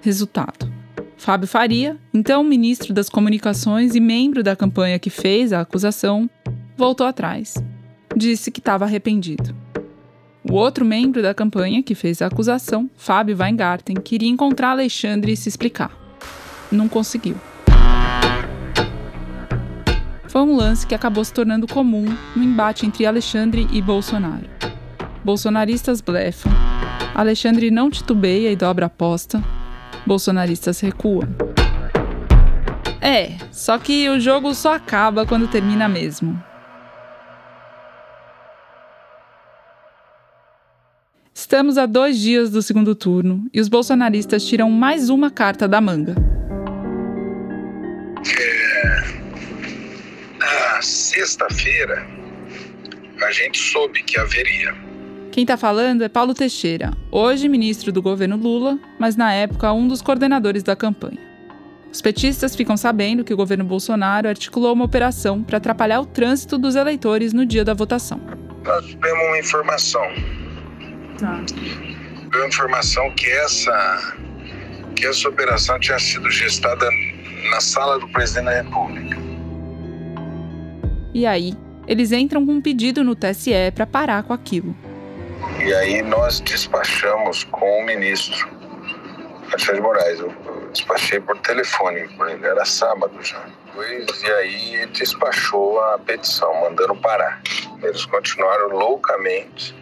Resultado: 0.00 0.72
Fábio 1.16 1.46
Faria, 1.46 1.96
então 2.12 2.42
ministro 2.42 2.94
das 2.94 3.08
Comunicações 3.08 3.94
e 3.94 4.00
membro 4.00 4.42
da 4.42 4.56
campanha 4.56 4.98
que 4.98 5.10
fez 5.10 5.52
a 5.52 5.60
acusação, 5.60 6.28
voltou 6.76 7.06
atrás. 7.06 7.54
Disse 8.16 8.50
que 8.50 8.58
estava 8.58 8.84
arrependido. 8.84 9.54
O 10.42 10.54
outro 10.54 10.84
membro 10.84 11.22
da 11.22 11.34
campanha 11.34 11.82
que 11.82 11.94
fez 11.94 12.22
a 12.22 12.26
acusação, 12.26 12.90
Fábio 12.96 13.36
Weingarten, 13.38 13.96
queria 13.96 14.28
encontrar 14.28 14.70
Alexandre 14.70 15.32
e 15.32 15.36
se 15.36 15.48
explicar. 15.48 15.94
Não 16.72 16.88
conseguiu. 16.88 17.36
Foi 20.26 20.42
um 20.42 20.56
lance 20.56 20.86
que 20.86 20.94
acabou 20.94 21.24
se 21.24 21.32
tornando 21.32 21.66
comum 21.66 22.06
no 22.34 22.42
embate 22.42 22.86
entre 22.86 23.04
Alexandre 23.04 23.68
e 23.72 23.82
Bolsonaro. 23.82 24.59
Bolsonaristas 25.22 26.00
blefam, 26.00 26.50
Alexandre 27.14 27.70
não 27.70 27.90
titubeia 27.90 28.50
e 28.50 28.56
dobra 28.56 28.86
aposta, 28.86 29.42
bolsonaristas 30.06 30.80
recuam. 30.80 31.28
É, 33.02 33.36
só 33.52 33.78
que 33.78 34.08
o 34.08 34.18
jogo 34.18 34.54
só 34.54 34.74
acaba 34.74 35.26
quando 35.26 35.46
termina 35.46 35.88
mesmo. 35.88 36.42
Estamos 41.34 41.76
a 41.76 41.84
dois 41.84 42.18
dias 42.18 42.50
do 42.50 42.62
segundo 42.62 42.94
turno 42.94 43.46
e 43.52 43.60
os 43.60 43.68
bolsonaristas 43.68 44.46
tiram 44.46 44.70
mais 44.70 45.10
uma 45.10 45.30
carta 45.30 45.68
da 45.68 45.80
manga. 45.80 46.14
É, 48.38 49.00
na 50.38 50.80
sexta-feira, 50.80 52.06
a 53.22 53.32
gente 53.32 53.58
soube 53.58 54.02
que 54.02 54.18
haveria. 54.18 54.89
Quem 55.30 55.42
está 55.42 55.56
falando 55.56 56.02
é 56.02 56.08
Paulo 56.08 56.34
Teixeira, 56.34 56.92
hoje 57.10 57.48
ministro 57.48 57.92
do 57.92 58.02
governo 58.02 58.36
Lula, 58.36 58.78
mas 58.98 59.16
na 59.16 59.32
época 59.32 59.72
um 59.72 59.86
dos 59.86 60.02
coordenadores 60.02 60.62
da 60.62 60.74
campanha. 60.74 61.18
Os 61.92 62.00
petistas 62.00 62.54
ficam 62.54 62.76
sabendo 62.76 63.24
que 63.24 63.34
o 63.34 63.36
governo 63.36 63.64
Bolsonaro 63.64 64.28
articulou 64.28 64.72
uma 64.72 64.84
operação 64.84 65.42
para 65.42 65.58
atrapalhar 65.58 66.00
o 66.00 66.06
trânsito 66.06 66.58
dos 66.58 66.76
eleitores 66.76 67.32
no 67.32 67.44
dia 67.44 67.64
da 67.64 67.74
votação. 67.74 68.20
Nós 68.64 68.86
temos 68.86 69.26
uma 69.26 69.38
informação 69.38 70.02
Tá. 71.20 71.38
Deu 72.30 72.48
informação 72.48 73.10
que 73.10 73.26
essa, 73.26 74.16
que 74.96 75.04
essa 75.04 75.28
operação 75.28 75.78
tinha 75.78 75.98
sido 75.98 76.30
gestada 76.30 76.88
na 77.50 77.60
sala 77.60 77.98
do 77.98 78.08
presidente 78.08 78.46
da 78.46 78.62
República. 78.62 79.18
E 81.12 81.26
aí, 81.26 81.52
eles 81.86 82.10
entram 82.10 82.46
com 82.46 82.52
um 82.52 82.60
pedido 82.60 83.04
no 83.04 83.14
TSE 83.14 83.70
para 83.74 83.86
parar 83.86 84.22
com 84.22 84.32
aquilo. 84.32 84.74
E 85.64 85.74
aí 85.74 86.02
nós 86.02 86.40
despachamos 86.40 87.44
com 87.44 87.80
o 87.80 87.86
ministro 87.86 88.48
Alexandre 89.48 89.76
de 89.76 89.80
Moraes. 89.80 90.20
Eu, 90.20 90.32
despachei 90.72 91.20
por 91.20 91.36
telefone, 91.38 92.00
ele 92.00 92.46
era 92.46 92.64
sábado 92.64 93.12
já. 93.22 93.44
E 93.76 94.30
aí 94.32 94.86
despachou 94.86 95.80
a 95.80 95.98
petição, 95.98 96.52
mandando 96.60 96.94
parar. 96.96 97.42
Eles 97.82 98.04
continuaram 98.06 98.68
loucamente 98.68 99.74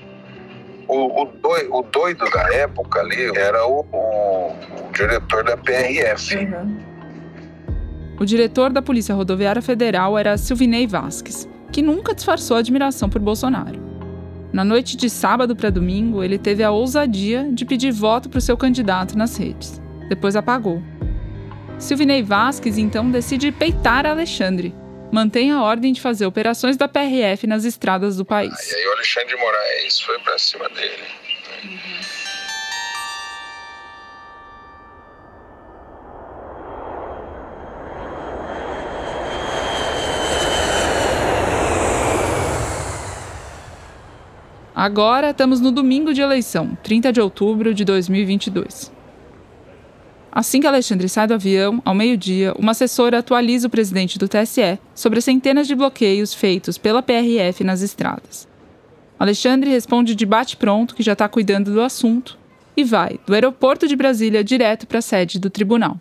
o, 0.88 1.22
o, 1.22 1.24
doido, 1.26 1.74
o 1.74 1.82
doido 1.82 2.30
da 2.30 2.54
época 2.54 3.00
ali 3.00 3.30
era 3.36 3.66
o, 3.66 3.84
o, 3.92 4.52
o 4.88 4.92
diretor 4.92 5.44
da 5.44 5.56
PRF. 5.56 6.36
Uhum. 6.36 6.78
O 8.18 8.24
diretor 8.24 8.72
da 8.72 8.82
Polícia 8.82 9.14
Rodoviária 9.14 9.62
Federal 9.62 10.18
era 10.18 10.36
Silvinei 10.36 10.86
Vasques, 10.86 11.48
que 11.70 11.82
nunca 11.82 12.14
disfarçou 12.14 12.56
admiração 12.56 13.08
por 13.08 13.20
Bolsonaro. 13.20 13.87
Na 14.52 14.64
noite 14.64 14.96
de 14.96 15.10
sábado 15.10 15.54
para 15.54 15.70
domingo, 15.70 16.24
ele 16.24 16.38
teve 16.38 16.62
a 16.62 16.70
ousadia 16.70 17.48
de 17.52 17.64
pedir 17.64 17.92
voto 17.92 18.28
para 18.28 18.38
o 18.38 18.42
seu 18.42 18.56
candidato 18.56 19.16
nas 19.16 19.36
redes. 19.36 19.80
Depois 20.08 20.36
apagou. 20.36 20.82
Silvinei 21.78 22.22
Vasques 22.22 22.78
então 22.78 23.10
decide 23.10 23.52
peitar 23.52 24.06
Alexandre, 24.06 24.74
mantém 25.12 25.52
a 25.52 25.62
ordem 25.62 25.92
de 25.92 26.00
fazer 26.00 26.26
operações 26.26 26.76
da 26.76 26.88
PRF 26.88 27.46
nas 27.46 27.64
estradas 27.64 28.16
do 28.16 28.24
país. 28.24 28.52
Ah, 28.52 28.72
e 28.72 28.74
aí 28.74 28.86
o 28.88 28.92
Alexandre 28.92 29.28
de 29.28 29.40
Moraes 29.40 30.00
foi 30.00 30.18
para 30.20 30.38
cima 30.38 30.68
dele. 30.70 31.04
Uhum. 31.64 32.17
Agora 44.78 45.30
estamos 45.30 45.60
no 45.60 45.72
domingo 45.72 46.14
de 46.14 46.20
eleição, 46.20 46.78
30 46.84 47.12
de 47.12 47.20
outubro 47.20 47.74
de 47.74 47.84
2022. 47.84 48.92
Assim 50.30 50.60
que 50.60 50.68
Alexandre 50.68 51.08
sai 51.08 51.26
do 51.26 51.34
avião, 51.34 51.82
ao 51.84 51.96
meio-dia, 51.96 52.54
uma 52.56 52.70
assessora 52.70 53.18
atualiza 53.18 53.66
o 53.66 53.70
presidente 53.70 54.20
do 54.20 54.28
TSE 54.28 54.78
sobre 54.94 55.18
as 55.18 55.24
centenas 55.24 55.66
de 55.66 55.74
bloqueios 55.74 56.32
feitos 56.32 56.78
pela 56.78 57.02
PRF 57.02 57.64
nas 57.64 57.82
estradas. 57.82 58.46
Alexandre 59.18 59.68
responde 59.68 60.14
de 60.14 60.24
bate-pronto 60.24 60.94
que 60.94 61.02
já 61.02 61.14
está 61.14 61.28
cuidando 61.28 61.72
do 61.72 61.82
assunto 61.82 62.38
e 62.76 62.84
vai 62.84 63.18
do 63.26 63.34
aeroporto 63.34 63.88
de 63.88 63.96
Brasília 63.96 64.44
direto 64.44 64.86
para 64.86 65.00
a 65.00 65.02
sede 65.02 65.40
do 65.40 65.50
tribunal. 65.50 66.00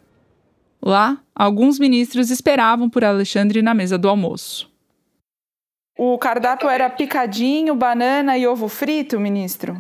Lá, 0.79 1.17
alguns 1.33 1.79
ministros 1.79 2.29
esperavam 2.29 2.91
por 2.91 3.03
Alexandre 3.03 3.63
na 3.63 3.73
mesa 3.73 3.97
do 3.97 4.07
almoço. 4.07 4.69
O 5.97 6.15
cardápio 6.19 6.69
era 6.69 6.89
picadinho, 6.91 7.73
banana 7.73 8.37
e 8.37 8.45
ovo 8.45 8.67
frito, 8.67 9.19
ministro? 9.19 9.75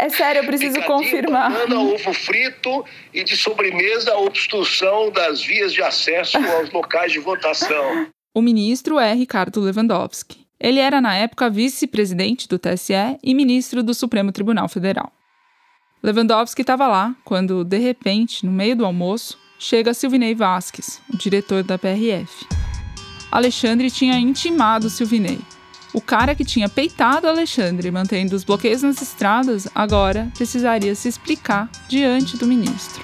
É 0.00 0.08
sério, 0.08 0.40
eu 0.40 0.44
preciso 0.44 0.80
picadinho, 0.80 0.98
confirmar. 0.98 1.52
Banana, 1.52 1.80
ovo 1.80 2.12
frito 2.12 2.84
e 3.14 3.22
de 3.22 3.36
sobremesa 3.36 4.12
a 4.12 4.18
obstrução 4.18 5.12
das 5.12 5.40
vias 5.40 5.72
de 5.72 5.82
acesso 5.82 6.36
aos 6.36 6.72
locais 6.72 7.12
de 7.12 7.20
votação. 7.20 8.08
O 8.34 8.42
ministro 8.42 8.98
é 8.98 9.14
Ricardo 9.14 9.60
Lewandowski. 9.60 10.44
Ele 10.58 10.80
era, 10.80 11.00
na 11.00 11.14
época, 11.14 11.48
vice-presidente 11.48 12.48
do 12.48 12.58
TSE 12.58 12.92
e 13.22 13.34
ministro 13.34 13.84
do 13.84 13.94
Supremo 13.94 14.32
Tribunal 14.32 14.68
Federal. 14.68 15.12
Lewandowski 16.02 16.62
estava 16.62 16.88
lá 16.88 17.14
quando, 17.24 17.62
de 17.62 17.78
repente, 17.78 18.44
no 18.44 18.50
meio 18.50 18.74
do 18.74 18.84
almoço, 18.84 19.38
chega 19.58 19.94
Silvinei 19.94 20.34
Vasques, 20.34 21.00
o 21.12 21.16
diretor 21.16 21.62
da 21.62 21.78
PRF. 21.78 22.46
Alexandre 23.30 23.90
tinha 23.90 24.18
intimado 24.18 24.88
Silvinei. 24.88 25.40
O 25.92 26.00
cara 26.00 26.34
que 26.34 26.44
tinha 26.44 26.68
peitado 26.68 27.26
Alexandre 27.26 27.90
mantendo 27.90 28.36
os 28.36 28.44
bloqueios 28.44 28.82
nas 28.82 29.00
estradas 29.00 29.66
agora 29.74 30.30
precisaria 30.36 30.94
se 30.94 31.08
explicar 31.08 31.70
diante 31.88 32.36
do 32.36 32.46
ministro. 32.46 33.02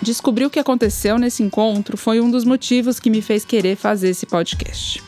Descobrir 0.00 0.46
o 0.46 0.50
que 0.50 0.58
aconteceu 0.58 1.16
nesse 1.16 1.44
encontro 1.44 1.96
foi 1.96 2.20
um 2.20 2.28
dos 2.28 2.44
motivos 2.44 2.98
que 2.98 3.08
me 3.08 3.22
fez 3.22 3.44
querer 3.44 3.76
fazer 3.76 4.10
esse 4.10 4.26
podcast. 4.26 5.02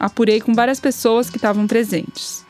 Apurei 0.00 0.40
com 0.40 0.52
várias 0.52 0.80
pessoas 0.80 1.30
que 1.30 1.36
estavam 1.36 1.64
presentes. 1.66 2.44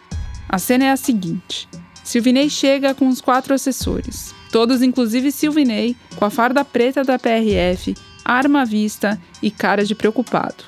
A 0.49 0.59
cena 0.59 0.87
é 0.87 0.91
a 0.91 0.97
seguinte: 0.97 1.69
Silvinei 2.03 2.49
chega 2.49 2.95
com 2.95 3.09
os 3.09 3.21
quatro 3.21 3.53
assessores, 3.53 4.35
Todos, 4.53 4.83
inclusive 4.83 5.33
Silvinei, 5.33 5.97
com 6.15 6.27
a 6.27 6.31
farda 6.31 6.63
preta 6.63 7.03
da 7.03 7.19
PRF, 7.19 7.95
arma 8.23 8.61
à 8.61 8.65
vista 8.67 9.19
e 9.43 9.51
cara 9.51 9.83
de 9.83 9.95
preocupado. 9.95 10.65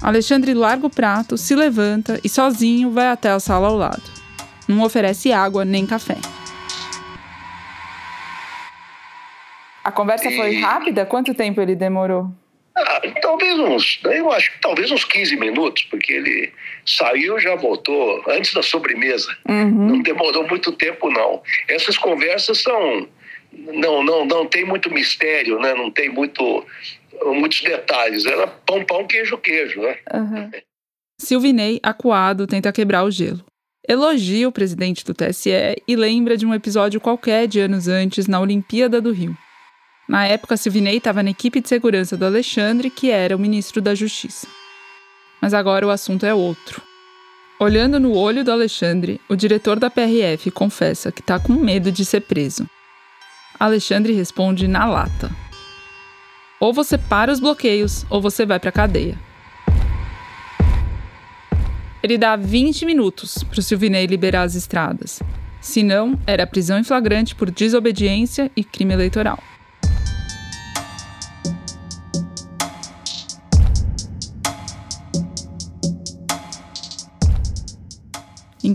Alexandre 0.00 0.54
larga 0.54 0.86
o 0.86 0.90
prato, 0.90 1.36
se 1.36 1.56
levanta 1.56 2.20
e 2.22 2.28
sozinho 2.28 2.92
vai 2.92 3.08
até 3.08 3.28
a 3.28 3.40
sala 3.40 3.66
ao 3.66 3.76
lado. 3.76 4.04
Não 4.68 4.80
oferece 4.82 5.32
água 5.32 5.64
nem 5.64 5.84
café. 5.84 6.16
A 9.82 9.90
conversa 9.90 10.30
foi 10.30 10.60
rápida? 10.60 11.04
Quanto 11.04 11.34
tempo 11.34 11.60
ele 11.60 11.74
demorou? 11.74 12.30
Ah, 12.76 13.00
talvez 13.20 13.58
uns, 13.58 14.00
eu 14.04 14.30
acho 14.30 14.52
que 14.52 14.60
talvez 14.60 14.90
uns 14.90 15.04
15 15.04 15.36
minutos, 15.36 15.82
porque 15.84 16.12
ele 16.12 16.52
saiu 16.86 17.38
já 17.38 17.54
voltou 17.56 18.22
antes 18.28 18.54
da 18.54 18.62
sobremesa. 18.62 19.36
Uhum. 19.48 19.88
Não 19.88 20.02
demorou 20.02 20.46
muito 20.46 20.72
tempo 20.72 21.10
não. 21.10 21.42
Essas 21.68 21.98
conversas 21.98 22.58
são 22.58 23.08
não 23.52 24.04
não 24.04 24.24
não 24.24 24.46
tem 24.46 24.64
muito 24.64 24.90
mistério, 24.90 25.58
né? 25.58 25.74
Não 25.74 25.90
tem 25.90 26.08
muito 26.08 26.64
muitos 27.24 27.60
detalhes. 27.62 28.24
Era 28.24 28.46
pão 28.46 28.84
pão 28.84 29.06
queijo 29.06 29.36
queijo, 29.38 29.82
né? 29.82 29.98
Uhum. 30.14 30.50
Silvinei, 31.20 31.80
acuado, 31.82 32.46
tenta 32.46 32.72
quebrar 32.72 33.04
o 33.04 33.10
gelo. 33.10 33.44
Elogia 33.88 34.48
o 34.48 34.52
presidente 34.52 35.04
do 35.04 35.12
TSE 35.12 35.50
e 35.86 35.96
lembra 35.96 36.36
de 36.36 36.46
um 36.46 36.54
episódio 36.54 37.00
qualquer 37.00 37.48
de 37.48 37.60
anos 37.60 37.88
antes 37.88 38.26
na 38.28 38.40
Olimpíada 38.40 39.00
do 39.00 39.10
Rio. 39.10 39.36
Na 40.10 40.26
época, 40.26 40.56
Silvinei 40.56 40.96
estava 40.96 41.22
na 41.22 41.30
equipe 41.30 41.60
de 41.60 41.68
segurança 41.68 42.16
do 42.16 42.26
Alexandre, 42.26 42.90
que 42.90 43.12
era 43.12 43.36
o 43.36 43.38
ministro 43.38 43.80
da 43.80 43.94
Justiça. 43.94 44.48
Mas 45.40 45.54
agora 45.54 45.86
o 45.86 45.90
assunto 45.90 46.26
é 46.26 46.34
outro. 46.34 46.82
Olhando 47.60 48.00
no 48.00 48.16
olho 48.16 48.42
do 48.42 48.50
Alexandre, 48.50 49.20
o 49.28 49.36
diretor 49.36 49.78
da 49.78 49.88
PRF 49.88 50.50
confessa 50.50 51.12
que 51.12 51.20
está 51.20 51.38
com 51.38 51.52
medo 51.52 51.92
de 51.92 52.04
ser 52.04 52.22
preso. 52.22 52.68
Alexandre 53.56 54.12
responde 54.12 54.66
na 54.66 54.84
lata: 54.84 55.30
Ou 56.58 56.72
você 56.72 56.98
para 56.98 57.30
os 57.30 57.38
bloqueios, 57.38 58.04
ou 58.10 58.20
você 58.20 58.44
vai 58.44 58.58
para 58.58 58.72
cadeia. 58.72 59.16
Ele 62.02 62.18
dá 62.18 62.34
20 62.34 62.84
minutos 62.84 63.44
para 63.44 63.60
o 63.60 63.62
Silvinei 63.62 64.06
liberar 64.06 64.42
as 64.42 64.56
estradas. 64.56 65.22
Se 65.60 65.84
não, 65.84 66.18
era 66.26 66.48
prisão 66.48 66.80
em 66.80 66.84
flagrante 66.84 67.32
por 67.32 67.48
desobediência 67.48 68.50
e 68.56 68.64
crime 68.64 68.92
eleitoral. 68.92 69.40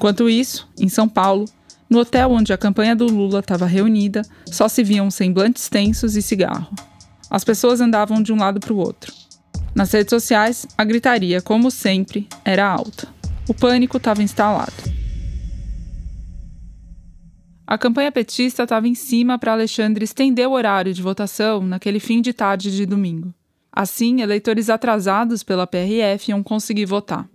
Enquanto 0.06 0.30
isso, 0.30 0.70
em 0.80 0.88
São 0.88 1.10
Paulo, 1.10 1.46
no 1.90 1.98
hotel 1.98 2.30
onde 2.30 2.54
a 2.54 2.58
campanha 2.60 2.96
do 2.96 3.08
Lula 3.08 3.40
estava 3.40 3.66
reunida, 3.66 4.22
só 4.46 4.68
se 4.68 4.84
viam 4.84 5.10
semblantes 5.10 5.68
tensos 5.68 6.16
e 6.16 6.22
cigarro. 6.22 6.70
As 7.28 7.44
pessoas 7.44 7.82
andavam 7.82 8.22
de 8.22 8.32
um 8.32 8.38
lado 8.38 8.60
para 8.60 8.72
o 8.72 8.78
outro. 8.78 9.12
Nas 9.74 9.92
redes 9.92 10.12
sociais, 10.12 10.68
a 10.78 10.84
gritaria, 10.84 11.42
como 11.42 11.72
sempre, 11.72 12.28
era 12.46 12.70
alta. 12.70 13.08
O 13.50 13.54
pânico 13.56 13.98
estava 13.98 14.22
instalado. 14.22 14.74
A 17.66 17.76
campanha 17.76 18.12
petista 18.12 18.62
estava 18.62 18.88
em 18.88 18.94
cima 18.94 19.40
para 19.40 19.54
Alexandre 19.54 20.06
estender 20.06 20.48
o 20.48 20.52
horário 20.52 20.94
de 20.94 21.02
votação 21.02 21.66
naquele 21.66 22.00
fim 22.00 22.22
de 22.22 22.32
tarde 22.32 22.70
de 22.70 22.86
domingo. 22.86 23.34
Assim, 23.72 24.22
eleitores 24.22 24.70
atrasados 24.70 25.42
pela 25.42 25.66
PRF 25.66 26.30
iam 26.30 26.44
conseguir 26.44 26.86
votar. 26.86 27.28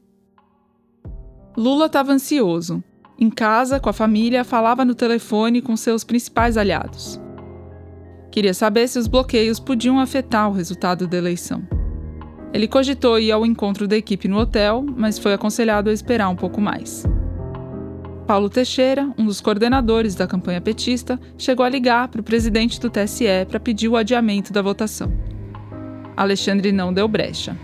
Lula 1.56 1.86
estava 1.86 2.12
ansioso. 2.12 2.82
Em 3.18 3.28
casa, 3.28 3.80
com 3.80 3.90
a 3.90 3.92
família, 3.92 4.44
falava 4.44 4.84
no 4.84 4.94
telefone 4.94 5.60
com 5.60 5.76
seus 5.76 6.04
principais 6.04 6.56
aliados. 6.56 7.20
Queria 8.30 8.54
saber 8.54 8.88
se 8.88 8.98
os 8.98 9.08
bloqueios 9.08 9.58
podiam 9.58 9.98
afetar 9.98 10.48
o 10.48 10.52
resultado 10.52 11.06
da 11.06 11.16
eleição. 11.16 11.62
Ele 12.52 12.68
cogitou 12.68 13.18
ir 13.18 13.32
ao 13.32 13.44
encontro 13.44 13.86
da 13.86 13.96
equipe 13.96 14.28
no 14.28 14.38
hotel, 14.38 14.84
mas 14.96 15.18
foi 15.18 15.34
aconselhado 15.34 15.90
a 15.90 15.92
esperar 15.92 16.28
um 16.28 16.36
pouco 16.36 16.60
mais. 16.60 17.04
Paulo 18.26 18.48
Teixeira, 18.48 19.12
um 19.18 19.26
dos 19.26 19.40
coordenadores 19.40 20.14
da 20.14 20.26
campanha 20.26 20.60
petista, 20.60 21.18
chegou 21.36 21.66
a 21.66 21.68
ligar 21.68 22.08
para 22.08 22.20
o 22.20 22.24
presidente 22.24 22.80
do 22.80 22.88
TSE 22.88 23.44
para 23.48 23.58
pedir 23.58 23.88
o 23.88 23.96
adiamento 23.96 24.52
da 24.52 24.62
votação. 24.62 25.12
Alexandre 26.16 26.70
não 26.70 26.92
deu 26.92 27.08
brecha. 27.08 27.56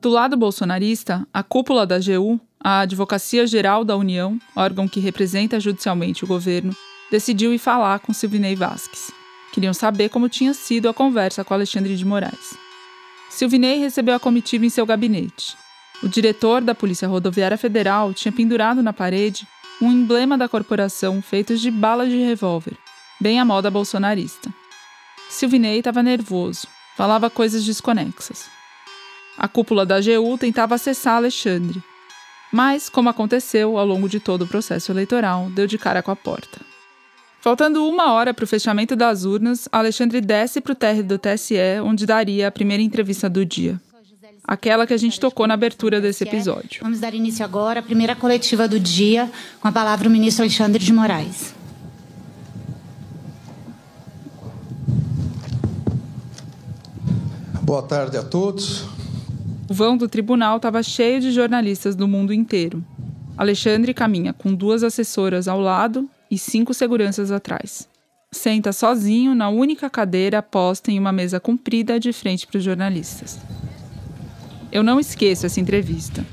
Do 0.00 0.08
lado 0.08 0.34
bolsonarista, 0.34 1.26
a 1.32 1.42
cúpula 1.42 1.86
da 1.86 1.96
AGU, 1.96 2.40
a 2.58 2.80
Advocacia 2.80 3.46
Geral 3.46 3.84
da 3.84 3.94
União, 3.94 4.38
órgão 4.56 4.88
que 4.88 4.98
representa 4.98 5.60
judicialmente 5.60 6.24
o 6.24 6.26
governo, 6.26 6.74
decidiu 7.10 7.52
ir 7.52 7.58
falar 7.58 7.98
com 7.98 8.10
Silvinei 8.10 8.56
Vasques. 8.56 9.10
Queriam 9.52 9.74
saber 9.74 10.08
como 10.08 10.26
tinha 10.26 10.54
sido 10.54 10.88
a 10.88 10.94
conversa 10.94 11.44
com 11.44 11.52
Alexandre 11.52 11.96
de 11.96 12.04
Moraes. 12.06 12.56
Silvinei 13.28 13.78
recebeu 13.78 14.14
a 14.14 14.20
comitiva 14.20 14.64
em 14.64 14.70
seu 14.70 14.86
gabinete. 14.86 15.54
O 16.02 16.08
diretor 16.08 16.62
da 16.62 16.74
Polícia 16.74 17.06
Rodoviária 17.06 17.58
Federal 17.58 18.14
tinha 18.14 18.32
pendurado 18.32 18.82
na 18.82 18.94
parede 18.94 19.46
um 19.82 19.92
emblema 19.92 20.38
da 20.38 20.48
corporação 20.48 21.20
feito 21.20 21.58
de 21.58 21.70
balas 21.70 22.08
de 22.08 22.16
revólver, 22.16 22.74
bem 23.20 23.38
à 23.38 23.44
moda 23.44 23.70
bolsonarista. 23.70 24.50
Silvinei 25.28 25.80
estava 25.80 26.02
nervoso, 26.02 26.66
falava 26.96 27.28
coisas 27.28 27.66
desconexas. 27.66 28.59
A 29.42 29.48
cúpula 29.48 29.86
da 29.86 29.96
AGU 29.96 30.36
tentava 30.36 30.74
acessar 30.74 31.16
Alexandre. 31.16 31.82
Mas, 32.52 32.90
como 32.90 33.08
aconteceu 33.08 33.78
ao 33.78 33.86
longo 33.86 34.06
de 34.06 34.20
todo 34.20 34.42
o 34.42 34.46
processo 34.46 34.92
eleitoral, 34.92 35.48
deu 35.48 35.66
de 35.66 35.78
cara 35.78 36.02
com 36.02 36.10
a 36.10 36.16
porta. 36.16 36.60
Faltando 37.40 37.88
uma 37.88 38.12
hora 38.12 38.34
para 38.34 38.44
o 38.44 38.46
fechamento 38.46 38.94
das 38.94 39.24
urnas, 39.24 39.66
Alexandre 39.72 40.20
desce 40.20 40.60
para 40.60 40.72
o 40.72 40.74
térreo 40.74 41.04
do 41.04 41.18
TSE, 41.18 41.56
onde 41.82 42.04
daria 42.04 42.48
a 42.48 42.50
primeira 42.50 42.82
entrevista 42.82 43.30
do 43.30 43.46
dia. 43.46 43.80
Aquela 44.44 44.86
que 44.86 44.92
a 44.92 44.98
gente 44.98 45.18
tocou 45.18 45.46
na 45.46 45.54
abertura 45.54 46.02
desse 46.02 46.22
episódio. 46.22 46.82
Vamos 46.82 47.00
dar 47.00 47.14
início 47.14 47.42
agora 47.42 47.80
à 47.80 47.82
primeira 47.82 48.14
coletiva 48.14 48.68
do 48.68 48.78
dia, 48.78 49.30
com 49.58 49.68
a 49.68 49.72
palavra 49.72 50.06
o 50.06 50.10
ministro 50.12 50.42
Alexandre 50.42 50.84
de 50.84 50.92
Moraes. 50.92 51.54
Boa 57.62 57.82
tarde 57.82 58.18
a 58.18 58.22
todos. 58.22 58.99
O 59.70 59.72
vão 59.72 59.96
do 59.96 60.08
tribunal 60.08 60.56
estava 60.56 60.82
cheio 60.82 61.20
de 61.20 61.30
jornalistas 61.30 61.94
do 61.94 62.08
mundo 62.08 62.34
inteiro. 62.34 62.84
Alexandre 63.38 63.94
caminha 63.94 64.32
com 64.32 64.52
duas 64.52 64.82
assessoras 64.82 65.46
ao 65.46 65.60
lado 65.60 66.10
e 66.28 66.36
cinco 66.36 66.74
seguranças 66.74 67.30
atrás. 67.30 67.88
Senta 68.32 68.72
sozinho 68.72 69.32
na 69.32 69.48
única 69.48 69.88
cadeira 69.88 70.42
posta 70.42 70.90
em 70.90 70.98
uma 70.98 71.12
mesa 71.12 71.38
comprida 71.38 72.00
de 72.00 72.12
frente 72.12 72.48
para 72.48 72.58
os 72.58 72.64
jornalistas. 72.64 73.38
Eu 74.72 74.82
não 74.82 74.98
esqueço 74.98 75.46
essa 75.46 75.60
entrevista. 75.60 76.26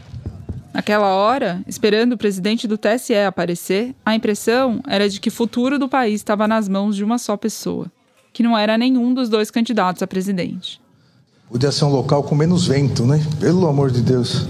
Naquela 0.74 1.14
hora, 1.14 1.62
esperando 1.68 2.14
o 2.14 2.18
presidente 2.18 2.68
do 2.68 2.76
TSE 2.76 3.14
aparecer, 3.18 3.94
a 4.04 4.16
impressão 4.16 4.82
era 4.88 5.08
de 5.08 5.20
que 5.20 5.30
o 5.30 5.32
futuro 5.32 5.78
do 5.78 5.88
país 5.88 6.22
estava 6.22 6.48
nas 6.48 6.68
mãos 6.68 6.96
de 6.96 7.04
uma 7.04 7.20
só 7.20 7.38
pessoa, 7.38 7.86
que 8.34 8.42
não 8.42 8.58
era 8.58 8.80
nenhum 8.80 9.14
dos 9.14 9.30
dois 9.30 9.52
candidatos 9.52 10.02
a 10.02 10.08
presidente. 10.08 10.82
Podia 11.50 11.72
ser 11.72 11.86
um 11.86 11.90
local 11.90 12.24
com 12.24 12.36
menos 12.36 12.68
vento, 12.68 13.06
né? 13.06 13.26
Pelo 13.40 13.68
amor 13.68 13.90
de 13.90 14.02
Deus. 14.02 14.46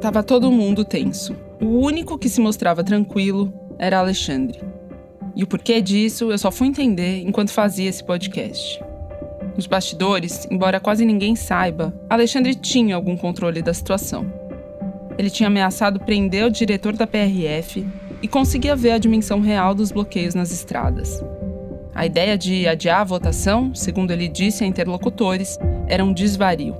Tava 0.00 0.22
todo 0.22 0.50
mundo 0.50 0.82
tenso. 0.82 1.36
O 1.60 1.80
único 1.80 2.18
que 2.18 2.30
se 2.30 2.40
mostrava 2.40 2.82
tranquilo 2.82 3.52
era 3.78 3.98
Alexandre. 3.98 4.58
E 5.34 5.44
o 5.44 5.46
porquê 5.46 5.82
disso 5.82 6.32
eu 6.32 6.38
só 6.38 6.50
fui 6.50 6.68
entender 6.68 7.20
enquanto 7.26 7.50
fazia 7.50 7.90
esse 7.90 8.02
podcast. 8.02 8.82
Nos 9.54 9.66
bastidores, 9.66 10.46
embora 10.50 10.80
quase 10.80 11.04
ninguém 11.04 11.36
saiba, 11.36 11.94
Alexandre 12.08 12.54
tinha 12.54 12.96
algum 12.96 13.18
controle 13.18 13.60
da 13.60 13.74
situação. 13.74 14.32
Ele 15.18 15.28
tinha 15.28 15.48
ameaçado 15.48 16.00
prender 16.00 16.46
o 16.46 16.50
diretor 16.50 16.94
da 16.94 17.06
PRF 17.06 17.86
e 18.22 18.28
conseguia 18.28 18.74
ver 18.74 18.92
a 18.92 18.98
dimensão 18.98 19.40
real 19.40 19.74
dos 19.74 19.92
bloqueios 19.92 20.34
nas 20.34 20.50
estradas. 20.50 21.22
A 21.96 22.04
ideia 22.04 22.36
de 22.36 22.68
adiar 22.68 23.00
a 23.00 23.04
votação, 23.04 23.74
segundo 23.74 24.10
ele 24.10 24.28
disse 24.28 24.62
a 24.62 24.66
interlocutores, 24.66 25.58
era 25.88 26.04
um 26.04 26.12
desvario. 26.12 26.76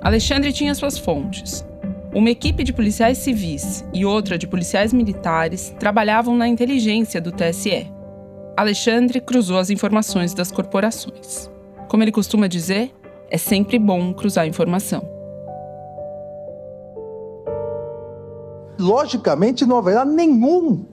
Alexandre 0.00 0.52
tinha 0.52 0.72
suas 0.72 0.96
fontes. 0.96 1.66
Uma 2.14 2.30
equipe 2.30 2.62
de 2.62 2.72
policiais 2.72 3.18
civis 3.18 3.84
e 3.92 4.06
outra 4.06 4.38
de 4.38 4.46
policiais 4.46 4.92
militares 4.92 5.74
trabalhavam 5.80 6.36
na 6.36 6.46
inteligência 6.46 7.20
do 7.20 7.32
TSE. 7.32 7.90
Alexandre 8.56 9.20
cruzou 9.20 9.58
as 9.58 9.68
informações 9.68 10.32
das 10.32 10.52
corporações. 10.52 11.50
Como 11.88 12.04
ele 12.04 12.12
costuma 12.12 12.46
dizer, 12.46 12.92
é 13.28 13.36
sempre 13.36 13.80
bom 13.80 14.14
cruzar 14.14 14.46
informação. 14.46 15.02
Logicamente, 18.78 19.66
não 19.66 19.76
haverá 19.76 20.04
nenhum 20.04 20.86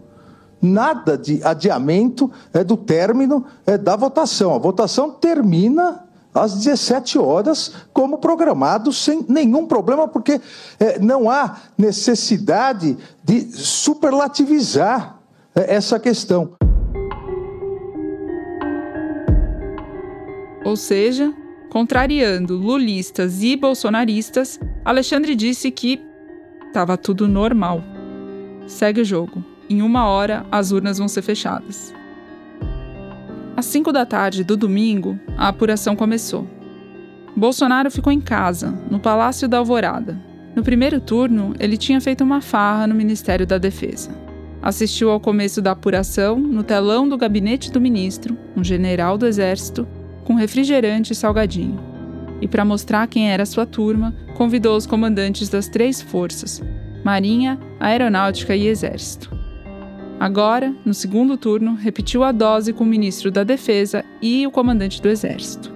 nada 0.65 1.17
de 1.17 1.41
adiamento 1.43 2.31
é, 2.53 2.63
do 2.63 2.75
término 2.75 3.45
é, 3.65 3.77
da 3.77 3.95
votação. 3.95 4.53
A 4.53 4.57
votação 4.57 5.11
termina 5.11 6.05
às 6.33 6.53
17 6.55 7.17
horas, 7.17 7.71
como 7.93 8.17
programado, 8.17 8.91
sem 8.91 9.25
nenhum 9.29 9.65
problema, 9.65 10.07
porque 10.07 10.41
é, 10.79 10.99
não 10.99 11.29
há 11.29 11.57
necessidade 11.77 12.97
de 13.23 13.41
superlativizar 13.53 15.17
é, 15.55 15.75
essa 15.75 15.97
questão. 15.97 16.51
Ou 20.65 20.75
seja, 20.75 21.33
contrariando 21.69 22.57
lulistas 22.57 23.41
e 23.41 23.55
bolsonaristas, 23.55 24.59
Alexandre 24.83 25.35
disse 25.35 25.71
que 25.71 26.01
estava 26.67 26.97
tudo 26.97 27.27
normal. 27.27 27.81
Segue 28.67 29.01
o 29.01 29.05
jogo. 29.05 29.54
Em 29.67 29.81
uma 29.81 30.05
hora, 30.05 30.45
as 30.51 30.71
urnas 30.71 30.99
vão 30.99 31.07
ser 31.07 31.23
fechadas. 31.23 31.93
Às 33.57 33.65
5 33.65 33.91
da 33.91 34.05
tarde 34.05 34.43
do 34.43 34.55
domingo, 34.55 35.17
a 35.37 35.47
apuração 35.47 35.95
começou. 35.95 36.47
Bolsonaro 37.35 37.89
ficou 37.89 38.13
em 38.13 38.21
casa, 38.21 38.71
no 38.91 38.99
Palácio 38.99 39.47
da 39.47 39.57
Alvorada. 39.57 40.17
No 40.55 40.63
primeiro 40.63 41.01
turno, 41.01 41.53
ele 41.59 41.77
tinha 41.77 41.99
feito 41.99 42.23
uma 42.23 42.41
farra 42.41 42.85
no 42.85 42.93
Ministério 42.93 43.45
da 43.47 43.57
Defesa. 43.57 44.11
Assistiu 44.61 45.09
ao 45.09 45.19
começo 45.19 45.61
da 45.61 45.71
apuração 45.71 46.37
no 46.39 46.63
telão 46.63 47.09
do 47.09 47.17
gabinete 47.17 47.71
do 47.71 47.81
ministro, 47.81 48.37
um 48.55 48.63
general 48.63 49.17
do 49.17 49.25
Exército, 49.25 49.87
com 50.23 50.35
refrigerante 50.35 51.13
e 51.13 51.15
salgadinho. 51.15 51.79
E 52.39 52.47
para 52.47 52.65
mostrar 52.65 53.07
quem 53.07 53.31
era 53.31 53.45
sua 53.45 53.65
turma, 53.65 54.15
convidou 54.35 54.77
os 54.77 54.85
comandantes 54.85 55.49
das 55.49 55.67
três 55.67 56.01
forças: 56.01 56.61
Marinha, 57.03 57.59
Aeronáutica 57.79 58.55
e 58.55 58.67
Exército. 58.67 59.34
Agora, 60.19 60.73
no 60.85 60.93
segundo 60.93 61.37
turno, 61.37 61.75
repetiu 61.75 62.23
a 62.23 62.31
dose 62.31 62.71
com 62.71 62.83
o 62.83 62.87
ministro 62.87 63.29
da 63.29 63.43
Defesa 63.43 64.03
e 64.21 64.47
o 64.47 64.51
comandante 64.51 65.01
do 65.01 65.09
Exército. 65.09 65.73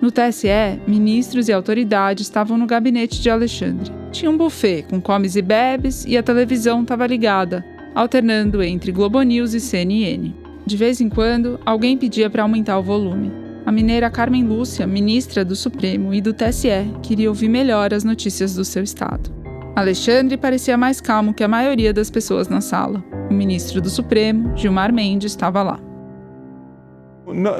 No 0.00 0.10
TSE, 0.10 0.80
ministros 0.86 1.48
e 1.48 1.52
autoridades 1.52 2.26
estavam 2.26 2.56
no 2.56 2.66
gabinete 2.66 3.20
de 3.20 3.28
Alexandre. 3.28 3.92
Tinha 4.12 4.30
um 4.30 4.36
buffet 4.36 4.84
com 4.88 5.00
comes 5.00 5.36
e 5.36 5.42
bebes 5.42 6.04
e 6.06 6.16
a 6.16 6.22
televisão 6.22 6.82
estava 6.82 7.06
ligada, 7.06 7.64
alternando 7.94 8.62
entre 8.62 8.92
Globo 8.92 9.20
News 9.22 9.54
e 9.54 9.60
CNN. 9.60 10.32
De 10.64 10.76
vez 10.76 11.00
em 11.00 11.08
quando, 11.08 11.58
alguém 11.66 11.98
pedia 11.98 12.30
para 12.30 12.42
aumentar 12.42 12.78
o 12.78 12.82
volume. 12.82 13.32
A 13.66 13.72
mineira 13.72 14.08
Carmen 14.08 14.44
Lúcia, 14.44 14.86
ministra 14.86 15.44
do 15.44 15.56
Supremo 15.56 16.14
e 16.14 16.20
do 16.20 16.32
TSE, 16.32 16.68
queria 17.02 17.28
ouvir 17.28 17.48
melhor 17.48 17.92
as 17.92 18.04
notícias 18.04 18.54
do 18.54 18.64
seu 18.64 18.82
estado. 18.82 19.30
Alexandre 19.78 20.36
parecia 20.36 20.76
mais 20.76 21.00
calmo 21.00 21.32
que 21.32 21.44
a 21.44 21.46
maioria 21.46 21.92
das 21.92 22.10
pessoas 22.10 22.48
na 22.48 22.60
sala. 22.60 23.00
O 23.30 23.32
ministro 23.32 23.80
do 23.80 23.88
Supremo, 23.88 24.56
Gilmar 24.56 24.92
Mendes, 24.92 25.30
estava 25.30 25.62
lá. 25.62 25.78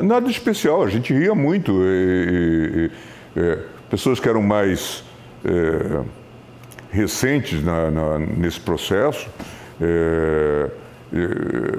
Nada 0.02 0.28
especial, 0.28 0.82
a 0.82 0.88
gente 0.88 1.12
ria 1.12 1.32
muito. 1.32 1.70
E, 1.84 2.90
e, 3.36 3.40
e, 3.40 3.58
pessoas 3.88 4.18
que 4.18 4.28
eram 4.28 4.42
mais 4.42 5.04
é, 5.44 6.02
recentes 6.90 7.62
na, 7.62 7.88
na, 7.88 8.18
nesse 8.18 8.58
processo 8.58 9.30
é, 9.80 10.68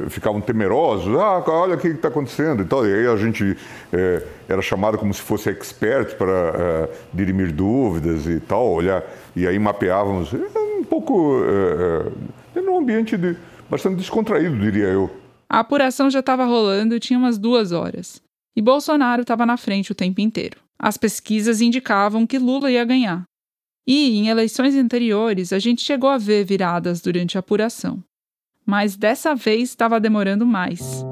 ficavam 0.09 0.41
temerosos. 0.41 1.15
Ah, 1.17 1.43
olha 1.47 1.75
o 1.75 1.77
que 1.77 1.87
está 1.87 2.07
acontecendo 2.07 2.63
e 2.63 2.65
tal. 2.65 2.85
E 2.85 2.93
aí 2.93 3.07
a 3.07 3.15
gente 3.15 3.57
é, 3.93 4.25
era 4.47 4.61
chamado 4.61 4.97
como 4.97 5.13
se 5.13 5.21
fosse 5.21 5.49
expert 5.49 6.15
para 6.15 6.33
é, 6.33 6.89
dirimir 7.13 7.53
dúvidas 7.53 8.25
e 8.25 8.39
tal, 8.39 8.67
olhar. 8.71 9.03
E 9.35 9.47
aí 9.47 9.57
mapeávamos 9.59 10.33
um 10.33 10.83
pouco 10.83 11.41
é, 12.55 12.61
num 12.61 12.79
ambiente 12.79 13.17
de, 13.17 13.37
bastante 13.69 13.97
descontraído, 13.97 14.57
diria 14.57 14.87
eu. 14.87 15.09
A 15.49 15.59
apuração 15.59 16.09
já 16.09 16.19
estava 16.19 16.45
rolando 16.45 16.99
tinha 16.99 17.17
umas 17.17 17.37
duas 17.37 17.71
horas. 17.71 18.21
E 18.55 18.61
Bolsonaro 18.61 19.21
estava 19.21 19.45
na 19.45 19.57
frente 19.57 19.91
o 19.91 19.95
tempo 19.95 20.21
inteiro. 20.21 20.57
As 20.77 20.97
pesquisas 20.97 21.61
indicavam 21.61 22.25
que 22.25 22.39
Lula 22.39 22.71
ia 22.71 22.83
ganhar. 22.85 23.23
E, 23.87 24.17
em 24.17 24.27
eleições 24.27 24.75
anteriores, 24.75 25.51
a 25.51 25.59
gente 25.59 25.81
chegou 25.81 26.09
a 26.09 26.17
ver 26.17 26.45
viradas 26.45 27.01
durante 27.01 27.37
a 27.37 27.39
apuração 27.39 28.03
mas 28.69 28.95
dessa 28.95 29.33
vez 29.33 29.69
estava 29.69 29.99
demorando 29.99 30.45
mais. 30.45 31.03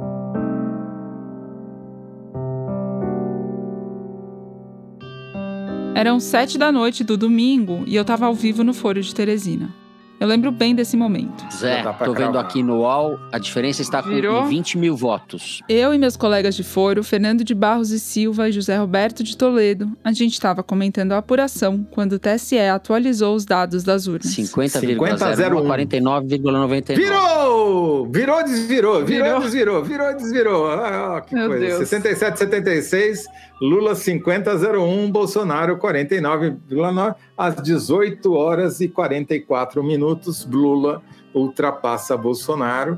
Eram 5.96 6.20
sete 6.20 6.60
da 6.60 6.72
noite 6.72 7.04
do 7.04 7.17
domingo 7.17 7.84
e 7.88 7.96
eu 7.96 8.04
estava 8.04 8.28
ao 8.28 8.36
vivo 8.36 8.63
no 8.63 8.76
Foro 8.76 9.02
de 9.02 9.13
Teresina. 9.15 9.74
Eu 10.19 10.27
lembro 10.27 10.51
bem 10.51 10.73
desse 10.73 10.97
momento. 10.97 11.45
Zé, 11.56 11.84
tô 12.03 12.12
vendo 12.12 12.39
aqui 12.39 12.63
no 12.63 12.80
UOL, 12.80 13.19
a 13.32 13.38
diferença 13.38 13.84
está 13.84 14.01
Virou? 14.01 14.41
com 14.41 14.47
20 14.47 14.75
mil 14.77 14.95
votos. 14.95 15.62
Eu 15.69 15.93
e 15.93 15.97
meus 15.99 16.17
colegas 16.17 16.56
de 16.56 16.63
foro, 16.63 17.03
Fernando 17.03 17.43
de 17.43 17.53
Barros 17.53 17.91
e 17.91 17.99
Silva 17.99 18.49
e 18.49 18.51
José 18.51 18.75
Roberto 18.77 19.23
de 19.23 19.38
Toledo, 19.38 19.91
a 20.03 20.12
gente 20.12 20.34
estava 20.34 20.63
comentando 20.63 21.12
a 21.12 21.19
apuração 21.19 21.86
quando 21.91 22.13
o 22.13 22.19
TSE 22.19 22.58
atualizou 22.58 23.36
os 23.36 23.45
dados 23.45 23.84
das 23.84 24.08
urnas. 24.08 24.36
50,01, 24.36 26.95
Virou! 26.95 28.10
Virou, 28.12 28.43
desvirou, 28.43 29.06
virou, 29.06 29.39
desvirou, 29.41 29.84
virou, 29.84 30.15
desvirou. 30.15 30.71
Ah, 30.71 31.21
que 31.21 31.36
Meu 31.36 31.49
coisa. 31.49 31.65
Deus. 31.65 31.77
67, 31.89 32.39
76, 32.39 33.27
Lula 33.62 33.93
50,01, 33.93 35.12
Bolsonaro 35.12 35.77
49,9 35.77 37.15
às 37.38 37.62
18 37.62 38.34
horas 38.34 38.82
e 38.82 38.88
44 38.88 39.84
minutos, 39.84 40.47
Lula 40.50 41.02
ultrapassa 41.34 42.17
Bolsonaro. 42.17 42.97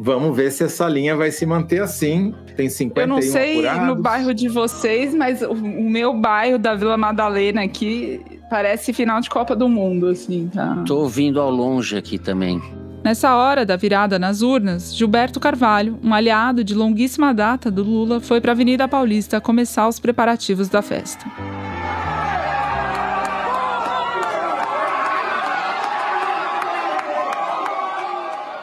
Vamos 0.00 0.34
ver 0.36 0.52
se 0.52 0.62
essa 0.62 0.88
linha 0.88 1.16
vai 1.16 1.32
se 1.32 1.44
manter 1.44 1.82
assim. 1.82 2.32
Tem 2.56 2.68
51 2.68 3.02
Eu 3.02 3.08
não 3.08 3.20
sei 3.20 3.58
apurados. 3.58 3.86
no 3.88 3.96
bairro 3.96 4.32
de 4.32 4.48
vocês, 4.48 5.12
mas 5.12 5.42
o, 5.42 5.54
meu 5.54 6.14
bairro 6.14 6.56
da 6.56 6.74
Vila 6.76 6.96
Madalena 6.96 7.64
aqui 7.64 8.20
parece 8.48 8.92
final 8.92 9.20
de 9.20 9.28
Copa 9.28 9.56
do 9.56 9.68
Mundo, 9.68 10.06
assim, 10.06 10.48
tá? 10.54 10.84
Tô 10.86 11.00
ouvindo 11.00 11.40
ao 11.40 11.50
longe 11.50 11.96
aqui 11.96 12.16
também. 12.16 12.62
Nessa 13.04 13.34
hora 13.34 13.66
da 13.66 13.76
virada 13.76 14.18
nas 14.18 14.40
urnas, 14.40 14.94
Gilberto 14.94 15.40
Carvalho, 15.40 15.98
um 16.02 16.14
aliado 16.14 16.62
de 16.62 16.74
longuíssima 16.74 17.34
data 17.34 17.70
do 17.70 17.82
Lula, 17.82 18.20
foi 18.20 18.40
para 18.40 18.52
a 18.52 18.54
Avenida 18.54 18.86
Paulista 18.86 19.40
começar 19.40 19.88
os 19.88 19.98
preparativos 19.98 20.68
da 20.68 20.80
festa. 20.80 21.26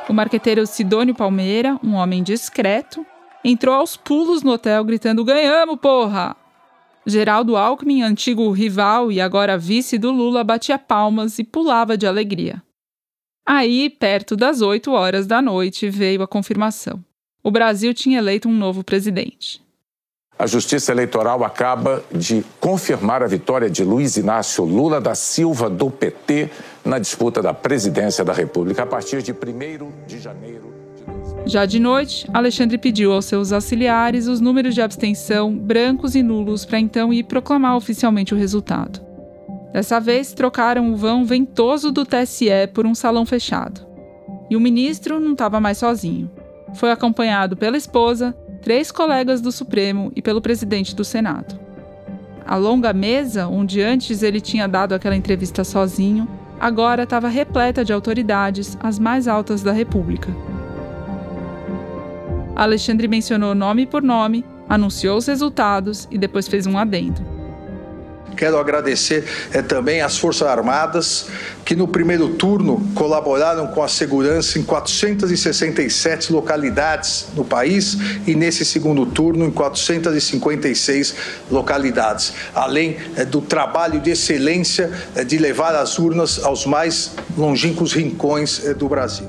O 0.08 0.14
marqueteiro 0.14 0.68
Sidônio 0.68 1.16
Palmeira, 1.16 1.80
um 1.84 1.96
homem 1.96 2.22
discreto, 2.22 3.04
entrou 3.44 3.74
aos 3.74 3.98
pulos 3.98 4.44
no 4.44 4.52
hotel 4.52 4.84
gritando: 4.84 5.26
Ganhamos, 5.26 5.80
porra! 5.80 6.36
Geraldo 7.08 7.56
Alckmin, 7.56 8.04
antigo 8.04 8.52
rival 8.52 9.12
e 9.12 9.20
agora 9.20 9.58
vice 9.58 9.98
do 9.98 10.12
Lula, 10.12 10.44
batia 10.44 10.78
palmas 10.78 11.40
e 11.40 11.44
pulava 11.44 11.98
de 11.98 12.06
alegria. 12.06 12.62
Aí, 13.48 13.90
perto 13.90 14.36
das 14.36 14.62
8 14.62 14.92
horas 14.92 15.26
da 15.26 15.42
noite, 15.42 15.90
veio 15.90 16.22
a 16.22 16.28
confirmação. 16.28 17.04
O 17.44 17.50
Brasil 17.50 17.94
tinha 17.94 18.20
eleito 18.20 18.48
um 18.48 18.54
novo 18.54 18.84
presidente. 18.84 19.65
A 20.38 20.46
Justiça 20.46 20.92
Eleitoral 20.92 21.46
acaba 21.46 22.04
de 22.12 22.44
confirmar 22.60 23.24
a 23.24 23.28
vitória 23.28 23.70
de 23.70 23.86
Luiz 23.86 24.18
Inácio 24.18 24.66
Lula 24.66 25.00
da 25.00 25.16
Silva, 25.16 25.70
do 25.70 25.90
PT, 25.90 26.50
na 26.84 27.00
disputa 27.00 27.42
da 27.42 27.54
presidência 27.54 28.22
da 28.24 28.34
República 28.34 28.84
a 28.84 28.86
partir 28.86 29.22
de 29.22 29.32
1 29.32 29.36
de 30.06 30.20
janeiro. 30.20 30.74
Já 31.46 31.66
de 31.66 31.80
noite, 31.80 32.28
Alexandre 32.34 32.78
pediu 32.78 33.14
aos 33.14 33.26
seus 33.26 33.54
auxiliares 33.54 34.28
os 34.28 34.42
números 34.42 34.76
de 34.76 34.82
abstenção, 34.82 35.56
brancos 35.56 36.16
e 36.16 36.22
nulos, 36.22 36.66
para 36.66 36.80
então 36.80 37.14
ir 37.14 37.24
proclamar 37.24 37.78
oficialmente 37.78 38.34
o 38.34 38.38
resultado. 38.38 39.00
Dessa 39.72 40.02
vez, 40.02 40.34
trocaram 40.34 40.92
o 40.92 40.98
vão 40.98 41.24
ventoso 41.24 41.94
do 41.94 42.06
TSE 42.06 42.68
por 42.74 42.86
um 42.86 42.94
salão 42.94 43.26
fechado. 43.26 43.88
E 44.50 44.58
o 44.58 44.60
ministro 44.60 45.18
não 45.18 45.32
estava 45.32 45.62
mais 45.62 45.78
sozinho. 45.78 46.30
Foi 46.74 46.92
acompanhado 46.92 47.56
pela 47.56 47.78
esposa, 47.78 48.36
três 48.66 48.92
colegas 48.92 49.42
do 49.42 49.52
Supremo 49.52 50.12
e 50.16 50.24
pelo 50.24 50.42
presidente 50.42 50.96
do 50.96 51.06
Senado. 51.06 51.60
A 52.44 52.56
longa 52.56 52.92
mesa, 52.94 53.48
onde 53.48 53.80
antes 53.80 54.24
ele 54.24 54.42
tinha 54.42 54.68
dado 54.68 54.96
aquela 54.96 55.16
entrevista 55.16 55.64
sozinho, 55.64 56.28
agora 56.60 57.04
estava 57.04 57.28
repleta 57.28 57.86
de 57.86 57.94
autoridades, 57.94 58.76
as 58.82 58.98
mais 58.98 59.28
altas 59.28 59.62
da 59.62 59.72
República. 59.72 60.36
Alexandre 62.56 63.08
mencionou 63.08 63.54
nome 63.54 63.86
por 63.86 64.02
nome, 64.02 64.44
anunciou 64.68 65.16
os 65.16 65.28
resultados 65.28 66.08
e 66.10 66.18
depois 66.18 66.48
fez 66.48 66.66
um 66.66 66.76
adendo. 66.76 67.35
Quero 68.36 68.58
agradecer 68.58 69.26
é, 69.52 69.62
também 69.62 70.02
às 70.02 70.18
Forças 70.18 70.48
Armadas, 70.48 71.28
que 71.64 71.76
no 71.76 71.88
primeiro 71.88 72.30
turno 72.30 72.86
colaboraram 72.94 73.68
com 73.68 73.82
a 73.82 73.88
segurança 73.88 74.60
em 74.60 74.64
467 74.64 76.32
localidades 76.32 77.28
no 77.36 77.46
país 77.46 77.98
e 78.28 78.36
nesse 78.36 78.66
segundo 78.66 79.06
turno 79.06 79.46
em 79.46 79.52
456 79.52 81.16
localidades, 81.50 82.34
além 82.54 82.98
é, 83.16 83.26
do 83.26 83.42
trabalho 83.42 84.00
de 84.00 84.12
excelência 84.12 84.92
é, 85.16 85.24
de 85.24 85.38
levar 85.38 85.76
as 85.76 85.98
urnas 85.98 86.44
aos 86.44 86.66
mais 86.66 87.12
longínquos 87.38 87.94
rincões 87.94 88.60
do 88.78 88.88
Brasil. 88.88 89.28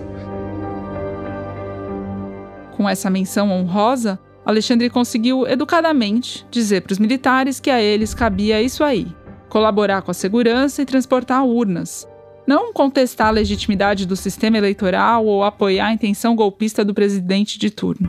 Com 2.76 2.88
essa 2.88 3.08
menção 3.08 3.50
honrosa, 3.50 4.18
Alexandre 4.46 4.88
conseguiu 4.88 5.44
educadamente 5.44 6.46
dizer 6.52 6.82
para 6.82 6.92
os 6.92 7.00
militares 7.00 7.58
que 7.58 7.68
a 7.68 7.82
eles 7.82 8.14
cabia 8.14 8.62
isso 8.62 8.84
aí: 8.84 9.08
colaborar 9.48 10.02
com 10.02 10.12
a 10.12 10.14
segurança 10.14 10.80
e 10.80 10.86
transportar 10.86 11.44
urnas. 11.44 12.06
Não 12.46 12.72
contestar 12.72 13.26
a 13.26 13.32
legitimidade 13.32 14.06
do 14.06 14.14
sistema 14.14 14.56
eleitoral 14.56 15.26
ou 15.26 15.42
apoiar 15.42 15.86
a 15.86 15.92
intenção 15.92 16.36
golpista 16.36 16.84
do 16.84 16.94
presidente 16.94 17.58
de 17.58 17.70
turno. 17.70 18.08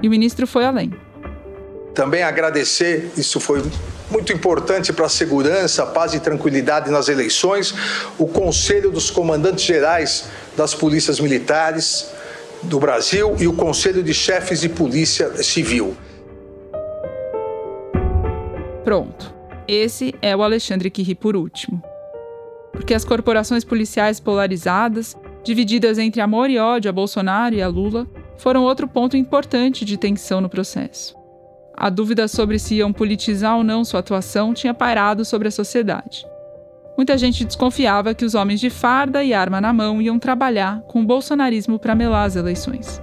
E 0.00 0.06
o 0.06 0.10
ministro 0.10 0.46
foi 0.46 0.64
além. 0.64 0.94
Também 1.92 2.22
agradecer, 2.22 3.10
isso 3.16 3.40
foi 3.40 3.60
muito 4.08 4.32
importante 4.32 4.92
para 4.92 5.06
a 5.06 5.08
segurança, 5.08 5.84
paz 5.84 6.14
e 6.14 6.20
tranquilidade 6.20 6.92
nas 6.92 7.08
eleições, 7.08 7.74
o 8.16 8.28
Conselho 8.28 8.92
dos 8.92 9.10
Comandantes 9.10 9.64
Gerais 9.64 10.26
das 10.56 10.76
Polícias 10.76 11.18
Militares 11.18 12.08
do 12.62 12.78
Brasil 12.78 13.36
e 13.38 13.46
o 13.46 13.52
Conselho 13.52 14.02
de 14.02 14.12
Chefes 14.12 14.60
de 14.60 14.68
Polícia 14.68 15.42
Civil. 15.42 15.96
Pronto. 18.84 19.34
Esse 19.66 20.14
é 20.22 20.34
o 20.34 20.42
Alexandre 20.42 20.90
que 20.90 21.02
ri 21.02 21.14
por 21.14 21.36
último. 21.36 21.82
Porque 22.72 22.94
as 22.94 23.04
corporações 23.04 23.64
policiais 23.64 24.18
polarizadas, 24.18 25.16
divididas 25.44 25.98
entre 25.98 26.20
amor 26.20 26.48
e 26.48 26.58
ódio 26.58 26.88
a 26.88 26.92
Bolsonaro 26.92 27.54
e 27.54 27.60
a 27.60 27.68
Lula, 27.68 28.06
foram 28.38 28.62
outro 28.62 28.88
ponto 28.88 29.16
importante 29.16 29.84
de 29.84 29.98
tensão 29.98 30.40
no 30.40 30.48
processo. 30.48 31.14
A 31.76 31.90
dúvida 31.90 32.26
sobre 32.26 32.58
se 32.58 32.76
iam 32.76 32.92
politizar 32.92 33.56
ou 33.56 33.62
não 33.62 33.84
sua 33.84 34.00
atuação 34.00 34.54
tinha 34.54 34.72
pairado 34.72 35.24
sobre 35.24 35.48
a 35.48 35.50
sociedade. 35.50 36.24
Muita 36.98 37.16
gente 37.16 37.44
desconfiava 37.44 38.12
que 38.12 38.24
os 38.24 38.34
homens 38.34 38.58
de 38.58 38.68
farda 38.68 39.22
e 39.22 39.32
arma 39.32 39.60
na 39.60 39.72
mão 39.72 40.02
iam 40.02 40.18
trabalhar 40.18 40.82
com 40.88 41.00
o 41.00 41.04
bolsonarismo 41.04 41.78
para 41.78 41.94
melar 41.94 42.26
as 42.26 42.34
eleições. 42.34 43.00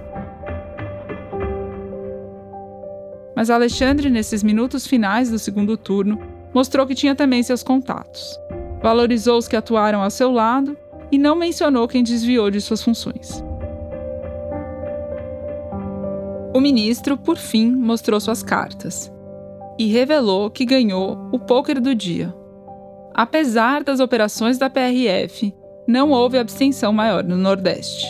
Mas 3.34 3.48
Alexandre, 3.48 4.10
nesses 4.10 4.42
minutos 4.42 4.86
finais 4.86 5.30
do 5.30 5.38
segundo 5.38 5.78
turno, 5.78 6.20
mostrou 6.52 6.86
que 6.86 6.94
tinha 6.94 7.14
também 7.14 7.42
seus 7.42 7.62
contatos. 7.62 8.38
Valorizou 8.82 9.38
os 9.38 9.48
que 9.48 9.56
atuaram 9.56 10.02
ao 10.02 10.10
seu 10.10 10.30
lado 10.30 10.76
e 11.10 11.16
não 11.16 11.34
mencionou 11.34 11.88
quem 11.88 12.04
desviou 12.04 12.50
de 12.50 12.60
suas 12.60 12.82
funções. 12.82 13.42
O 16.54 16.60
ministro, 16.60 17.16
por 17.16 17.38
fim, 17.38 17.70
mostrou 17.70 18.20
suas 18.20 18.42
cartas 18.42 19.10
e 19.78 19.86
revelou 19.86 20.50
que 20.50 20.66
ganhou 20.66 21.30
o 21.32 21.38
pôquer 21.38 21.80
do 21.80 21.94
dia. 21.94 22.34
Apesar 23.18 23.82
das 23.82 23.98
operações 23.98 24.58
da 24.58 24.68
PRF, 24.68 25.50
não 25.88 26.10
houve 26.10 26.36
abstenção 26.36 26.92
maior 26.92 27.24
no 27.24 27.34
Nordeste. 27.34 28.06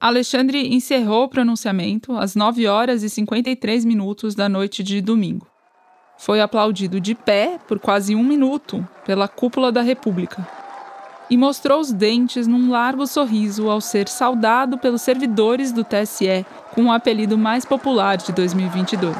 Alexandre 0.00 0.74
encerrou 0.74 1.26
o 1.26 1.28
pronunciamento 1.28 2.16
às 2.16 2.34
9 2.34 2.66
horas 2.66 3.04
e 3.04 3.08
53 3.08 3.84
minutos 3.84 4.34
da 4.34 4.48
noite 4.48 4.82
de 4.82 5.00
domingo 5.00 5.46
foi 6.20 6.38
aplaudido 6.38 7.00
de 7.00 7.14
pé 7.14 7.58
por 7.66 7.78
quase 7.78 8.14
um 8.14 8.22
minuto 8.22 8.86
pela 9.06 9.26
cúpula 9.26 9.72
da 9.72 9.80
República 9.80 10.46
e 11.30 11.36
mostrou 11.36 11.80
os 11.80 11.92
dentes 11.92 12.48
num 12.48 12.70
largo 12.70 13.06
sorriso 13.06 13.70
ao 13.70 13.80
ser 13.80 14.08
saudado 14.08 14.76
pelos 14.76 15.00
servidores 15.00 15.70
do 15.70 15.84
TSE 15.84 16.44
com 16.74 16.86
o 16.86 16.92
apelido 16.92 17.38
mais 17.38 17.64
popular 17.64 18.16
de 18.16 18.32
2022. 18.32 19.16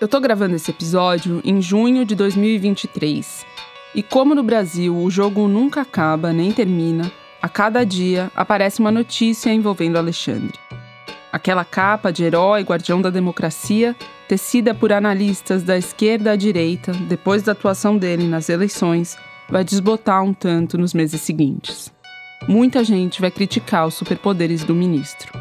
Eu 0.00 0.08
tô 0.08 0.18
gravando 0.18 0.56
esse 0.56 0.68
episódio 0.68 1.40
em 1.44 1.62
junho 1.62 2.04
de 2.04 2.16
2023 2.16 3.46
e 3.94 4.02
como 4.02 4.34
no 4.34 4.42
Brasil 4.42 4.96
o 4.96 5.08
jogo 5.08 5.46
nunca 5.46 5.82
acaba 5.82 6.32
nem 6.32 6.50
termina, 6.50 7.08
a 7.42 7.48
cada 7.48 7.84
dia 7.84 8.30
aparece 8.36 8.78
uma 8.78 8.92
notícia 8.92 9.52
envolvendo 9.52 9.98
Alexandre. 9.98 10.56
Aquela 11.32 11.64
capa 11.64 12.12
de 12.12 12.22
herói 12.22 12.62
guardião 12.62 13.02
da 13.02 13.10
democracia, 13.10 13.96
tecida 14.28 14.72
por 14.72 14.92
analistas 14.92 15.64
da 15.64 15.76
esquerda 15.76 16.32
à 16.32 16.36
direita, 16.36 16.92
depois 16.92 17.42
da 17.42 17.50
atuação 17.50 17.98
dele 17.98 18.28
nas 18.28 18.48
eleições, 18.48 19.16
vai 19.50 19.64
desbotar 19.64 20.22
um 20.22 20.32
tanto 20.32 20.78
nos 20.78 20.94
meses 20.94 21.20
seguintes. 21.20 21.92
Muita 22.46 22.84
gente 22.84 23.20
vai 23.20 23.30
criticar 23.30 23.88
os 23.88 23.94
superpoderes 23.94 24.62
do 24.62 24.74
ministro. 24.74 25.32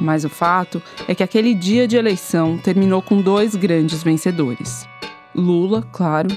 Mas 0.00 0.24
o 0.24 0.28
fato 0.30 0.82
é 1.06 1.14
que 1.14 1.22
aquele 1.22 1.54
dia 1.54 1.86
de 1.86 1.96
eleição 1.96 2.56
terminou 2.56 3.02
com 3.02 3.20
dois 3.20 3.54
grandes 3.54 4.02
vencedores: 4.02 4.88
Lula, 5.34 5.86
claro, 5.92 6.28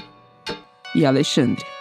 e 0.94 1.06
Alexandre. 1.06 1.71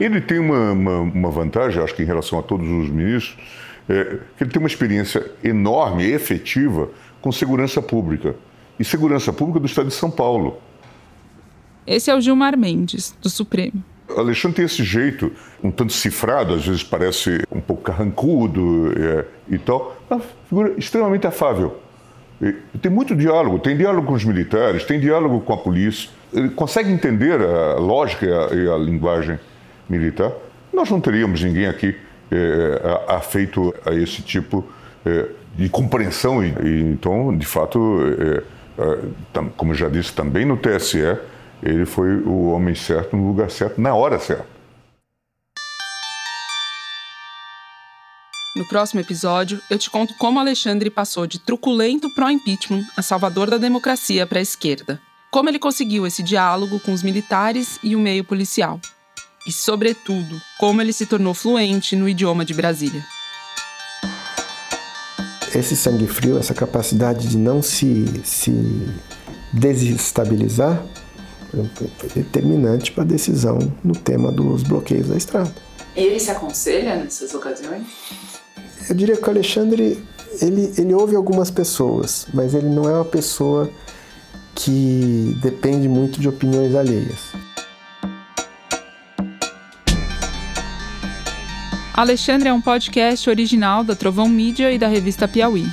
Ele 0.00 0.20
tem 0.20 0.38
uma, 0.38 0.72
uma, 0.72 0.98
uma, 1.00 1.30
vantagem, 1.30 1.82
acho 1.82 1.94
que 1.94 2.02
em 2.02 2.06
relação 2.06 2.38
a 2.38 2.42
todos 2.42 2.66
os 2.66 2.88
ministros, 2.88 3.36
é, 3.86 4.18
que 4.36 4.44
ele 4.44 4.50
tem 4.50 4.58
uma 4.58 4.66
experiência 4.66 5.30
enorme, 5.44 6.10
efetiva, 6.10 6.88
com 7.20 7.30
segurança 7.30 7.82
pública. 7.82 8.34
E 8.78 8.84
segurança 8.84 9.30
pública 9.30 9.60
do 9.60 9.66
Estado 9.66 9.88
de 9.88 9.94
São 9.94 10.10
Paulo. 10.10 10.58
Esse 11.86 12.10
é 12.10 12.14
o 12.14 12.20
Gilmar 12.20 12.56
Mendes, 12.56 13.14
do 13.20 13.28
Supremo. 13.28 13.84
Alexandre 14.16 14.56
tem 14.56 14.64
esse 14.64 14.82
jeito, 14.82 15.30
um 15.62 15.70
tanto 15.70 15.92
cifrado, 15.92 16.54
às 16.54 16.66
vezes 16.66 16.82
parece 16.82 17.42
um 17.52 17.60
pouco 17.60 17.82
carrancudo 17.82 18.92
é, 18.96 19.24
e 19.50 19.58
tal, 19.58 19.96
uma 20.10 20.20
figura 20.48 20.74
extremamente 20.78 21.26
afável. 21.26 21.78
Tem 22.80 22.90
muito 22.90 23.14
diálogo, 23.14 23.58
tem 23.58 23.76
diálogo 23.76 24.06
com 24.06 24.14
os 24.14 24.24
militares, 24.24 24.84
tem 24.84 24.98
diálogo 24.98 25.42
com 25.42 25.52
a 25.52 25.58
polícia. 25.58 26.08
Ele 26.32 26.48
consegue 26.48 26.90
entender 26.90 27.38
a 27.38 27.74
lógica 27.74 28.24
e 28.24 28.32
a, 28.32 28.54
e 28.54 28.68
a 28.70 28.78
linguagem 28.78 29.38
militar. 29.90 30.32
Nós 30.72 30.88
não 30.88 31.00
teríamos 31.00 31.42
ninguém 31.42 31.66
aqui 31.66 31.96
é, 32.30 33.02
afeito 33.08 33.74
a 33.84 33.92
esse 33.92 34.22
tipo 34.22 34.64
é, 35.04 35.26
de 35.56 35.68
compreensão. 35.68 36.44
E, 36.44 36.80
então, 36.82 37.36
de 37.36 37.46
fato, 37.46 38.00
é, 38.18 38.42
é 38.82 39.44
como 39.56 39.74
já 39.74 39.88
disse 39.88 40.12
também 40.12 40.44
no 40.44 40.56
TSE, 40.56 41.18
ele 41.62 41.84
foi 41.84 42.16
o 42.16 42.50
homem 42.50 42.74
certo 42.74 43.16
no 43.16 43.26
lugar 43.26 43.50
certo, 43.50 43.80
na 43.80 43.94
hora 43.94 44.18
certa. 44.18 44.60
No 48.56 48.66
próximo 48.66 49.00
episódio, 49.00 49.60
eu 49.70 49.78
te 49.78 49.88
conto 49.88 50.12
como 50.18 50.40
Alexandre 50.40 50.90
passou 50.90 51.26
de 51.26 51.38
truculento 51.38 52.12
pró-impeachment 52.14 52.84
a 52.96 53.02
salvador 53.02 53.48
da 53.48 53.58
democracia 53.58 54.26
para 54.26 54.40
a 54.40 54.42
esquerda. 54.42 55.00
Como 55.30 55.48
ele 55.48 55.58
conseguiu 55.58 56.04
esse 56.04 56.22
diálogo 56.22 56.80
com 56.80 56.92
os 56.92 57.04
militares 57.04 57.78
e 57.82 57.94
o 57.94 58.00
meio 58.00 58.24
policial. 58.24 58.80
E, 59.46 59.52
sobretudo, 59.52 60.40
como 60.58 60.82
ele 60.82 60.92
se 60.92 61.06
tornou 61.06 61.34
fluente 61.34 61.96
no 61.96 62.08
idioma 62.08 62.44
de 62.44 62.54
Brasília. 62.54 63.04
Esse 65.54 65.74
sangue 65.74 66.06
frio, 66.06 66.38
essa 66.38 66.54
capacidade 66.54 67.26
de 67.26 67.36
não 67.36 67.62
se, 67.62 68.04
se 68.22 68.52
desestabilizar, 69.52 70.84
foi 71.50 72.08
determinante 72.14 72.92
para 72.92 73.02
a 73.02 73.06
decisão 73.06 73.58
no 73.82 73.94
tema 73.94 74.30
dos 74.30 74.62
bloqueios 74.62 75.08
da 75.08 75.16
estrada. 75.16 75.52
E 75.96 76.00
ele 76.00 76.20
se 76.20 76.30
aconselha 76.30 76.96
nessas 76.96 77.34
ocasiões? 77.34 77.84
Eu 78.88 78.94
diria 78.94 79.16
que 79.16 79.26
o 79.26 79.30
Alexandre, 79.30 80.02
ele, 80.40 80.72
ele 80.78 80.94
ouve 80.94 81.16
algumas 81.16 81.50
pessoas, 81.50 82.26
mas 82.32 82.54
ele 82.54 82.68
não 82.68 82.88
é 82.88 82.94
uma 82.94 83.04
pessoa 83.04 83.68
que 84.54 85.36
depende 85.42 85.88
muito 85.88 86.20
de 86.20 86.28
opiniões 86.28 86.74
alheias. 86.74 87.18
Alexandre 92.00 92.48
é 92.48 92.52
um 92.52 92.62
podcast 92.62 93.28
original 93.28 93.84
da 93.84 93.94
Trovão 93.94 94.26
Mídia 94.26 94.72
e 94.72 94.78
da 94.78 94.88
revista 94.88 95.28
Piauí. 95.28 95.66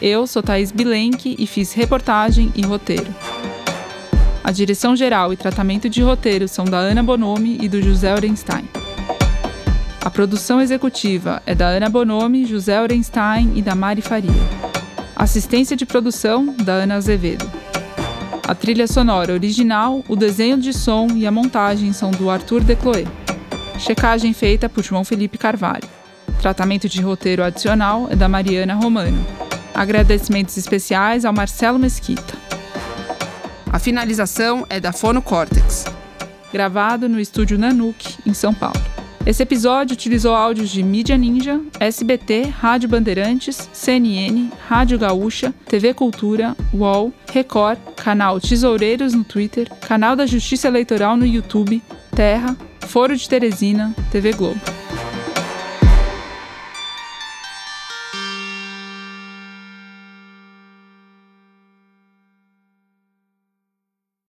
Eu 0.00 0.28
sou 0.28 0.44
Thaís 0.44 0.70
Bilenque 0.70 1.34
e 1.36 1.44
fiz 1.44 1.72
reportagem 1.72 2.52
e 2.54 2.62
roteiro. 2.62 3.12
A 4.44 4.52
direção 4.52 4.94
geral 4.94 5.32
e 5.32 5.36
tratamento 5.36 5.90
de 5.90 6.00
roteiro 6.02 6.46
são 6.46 6.64
da 6.64 6.78
Ana 6.78 7.02
Bonomi 7.02 7.58
e 7.60 7.68
do 7.68 7.82
José 7.82 8.14
Orenstein. 8.14 8.64
A 10.00 10.08
produção 10.08 10.60
executiva 10.60 11.42
é 11.44 11.52
da 11.52 11.66
Ana 11.66 11.88
Bonomi, 11.88 12.46
José 12.46 12.80
Orenstein 12.80 13.54
e 13.56 13.60
da 13.60 13.74
Mari 13.74 14.02
Faria. 14.02 14.30
Assistência 15.16 15.76
de 15.76 15.84
produção 15.84 16.54
da 16.62 16.74
Ana 16.74 16.94
Azevedo. 16.94 17.50
A 18.46 18.54
trilha 18.54 18.86
sonora 18.86 19.32
original, 19.32 20.00
o 20.06 20.14
desenho 20.14 20.58
de 20.58 20.72
som 20.72 21.08
e 21.16 21.26
a 21.26 21.32
montagem 21.32 21.92
são 21.92 22.12
do 22.12 22.30
Arthur 22.30 22.62
Decloé. 22.62 23.04
Checagem 23.78 24.32
feita 24.32 24.68
por 24.68 24.82
João 24.82 25.04
Felipe 25.04 25.38
Carvalho. 25.38 25.88
Tratamento 26.40 26.88
de 26.88 27.00
roteiro 27.00 27.44
adicional 27.44 28.08
é 28.10 28.16
da 28.16 28.28
Mariana 28.28 28.74
Romano. 28.74 29.24
Agradecimentos 29.72 30.56
especiais 30.56 31.24
ao 31.24 31.32
Marcelo 31.32 31.78
Mesquita. 31.78 32.34
A 33.72 33.78
finalização 33.78 34.66
é 34.68 34.80
da 34.80 34.92
Fono 34.92 35.22
Cortex. 35.22 35.84
gravado 36.52 37.08
no 37.08 37.20
estúdio 37.20 37.58
Nanuque, 37.58 38.16
em 38.26 38.34
São 38.34 38.52
Paulo. 38.52 38.80
Esse 39.26 39.42
episódio 39.42 39.92
utilizou 39.92 40.34
áudios 40.34 40.70
de 40.70 40.82
Mídia 40.82 41.16
Ninja, 41.16 41.60
SBT, 41.78 42.44
Rádio 42.44 42.88
Bandeirantes, 42.88 43.68
CNN, 43.72 44.50
Rádio 44.66 44.98
Gaúcha, 44.98 45.52
TV 45.66 45.92
Cultura, 45.92 46.56
UOL, 46.72 47.12
Record, 47.30 47.78
canal 47.94 48.40
Tesoureiros 48.40 49.12
no 49.12 49.24
Twitter, 49.24 49.68
canal 49.86 50.16
da 50.16 50.24
Justiça 50.24 50.68
Eleitoral 50.68 51.14
no 51.14 51.26
YouTube, 51.26 51.82
Terra, 52.16 52.56
Foro 52.88 53.14
de 53.14 53.28
Teresina, 53.28 53.94
TV 54.10 54.32
Globo. 54.32 54.77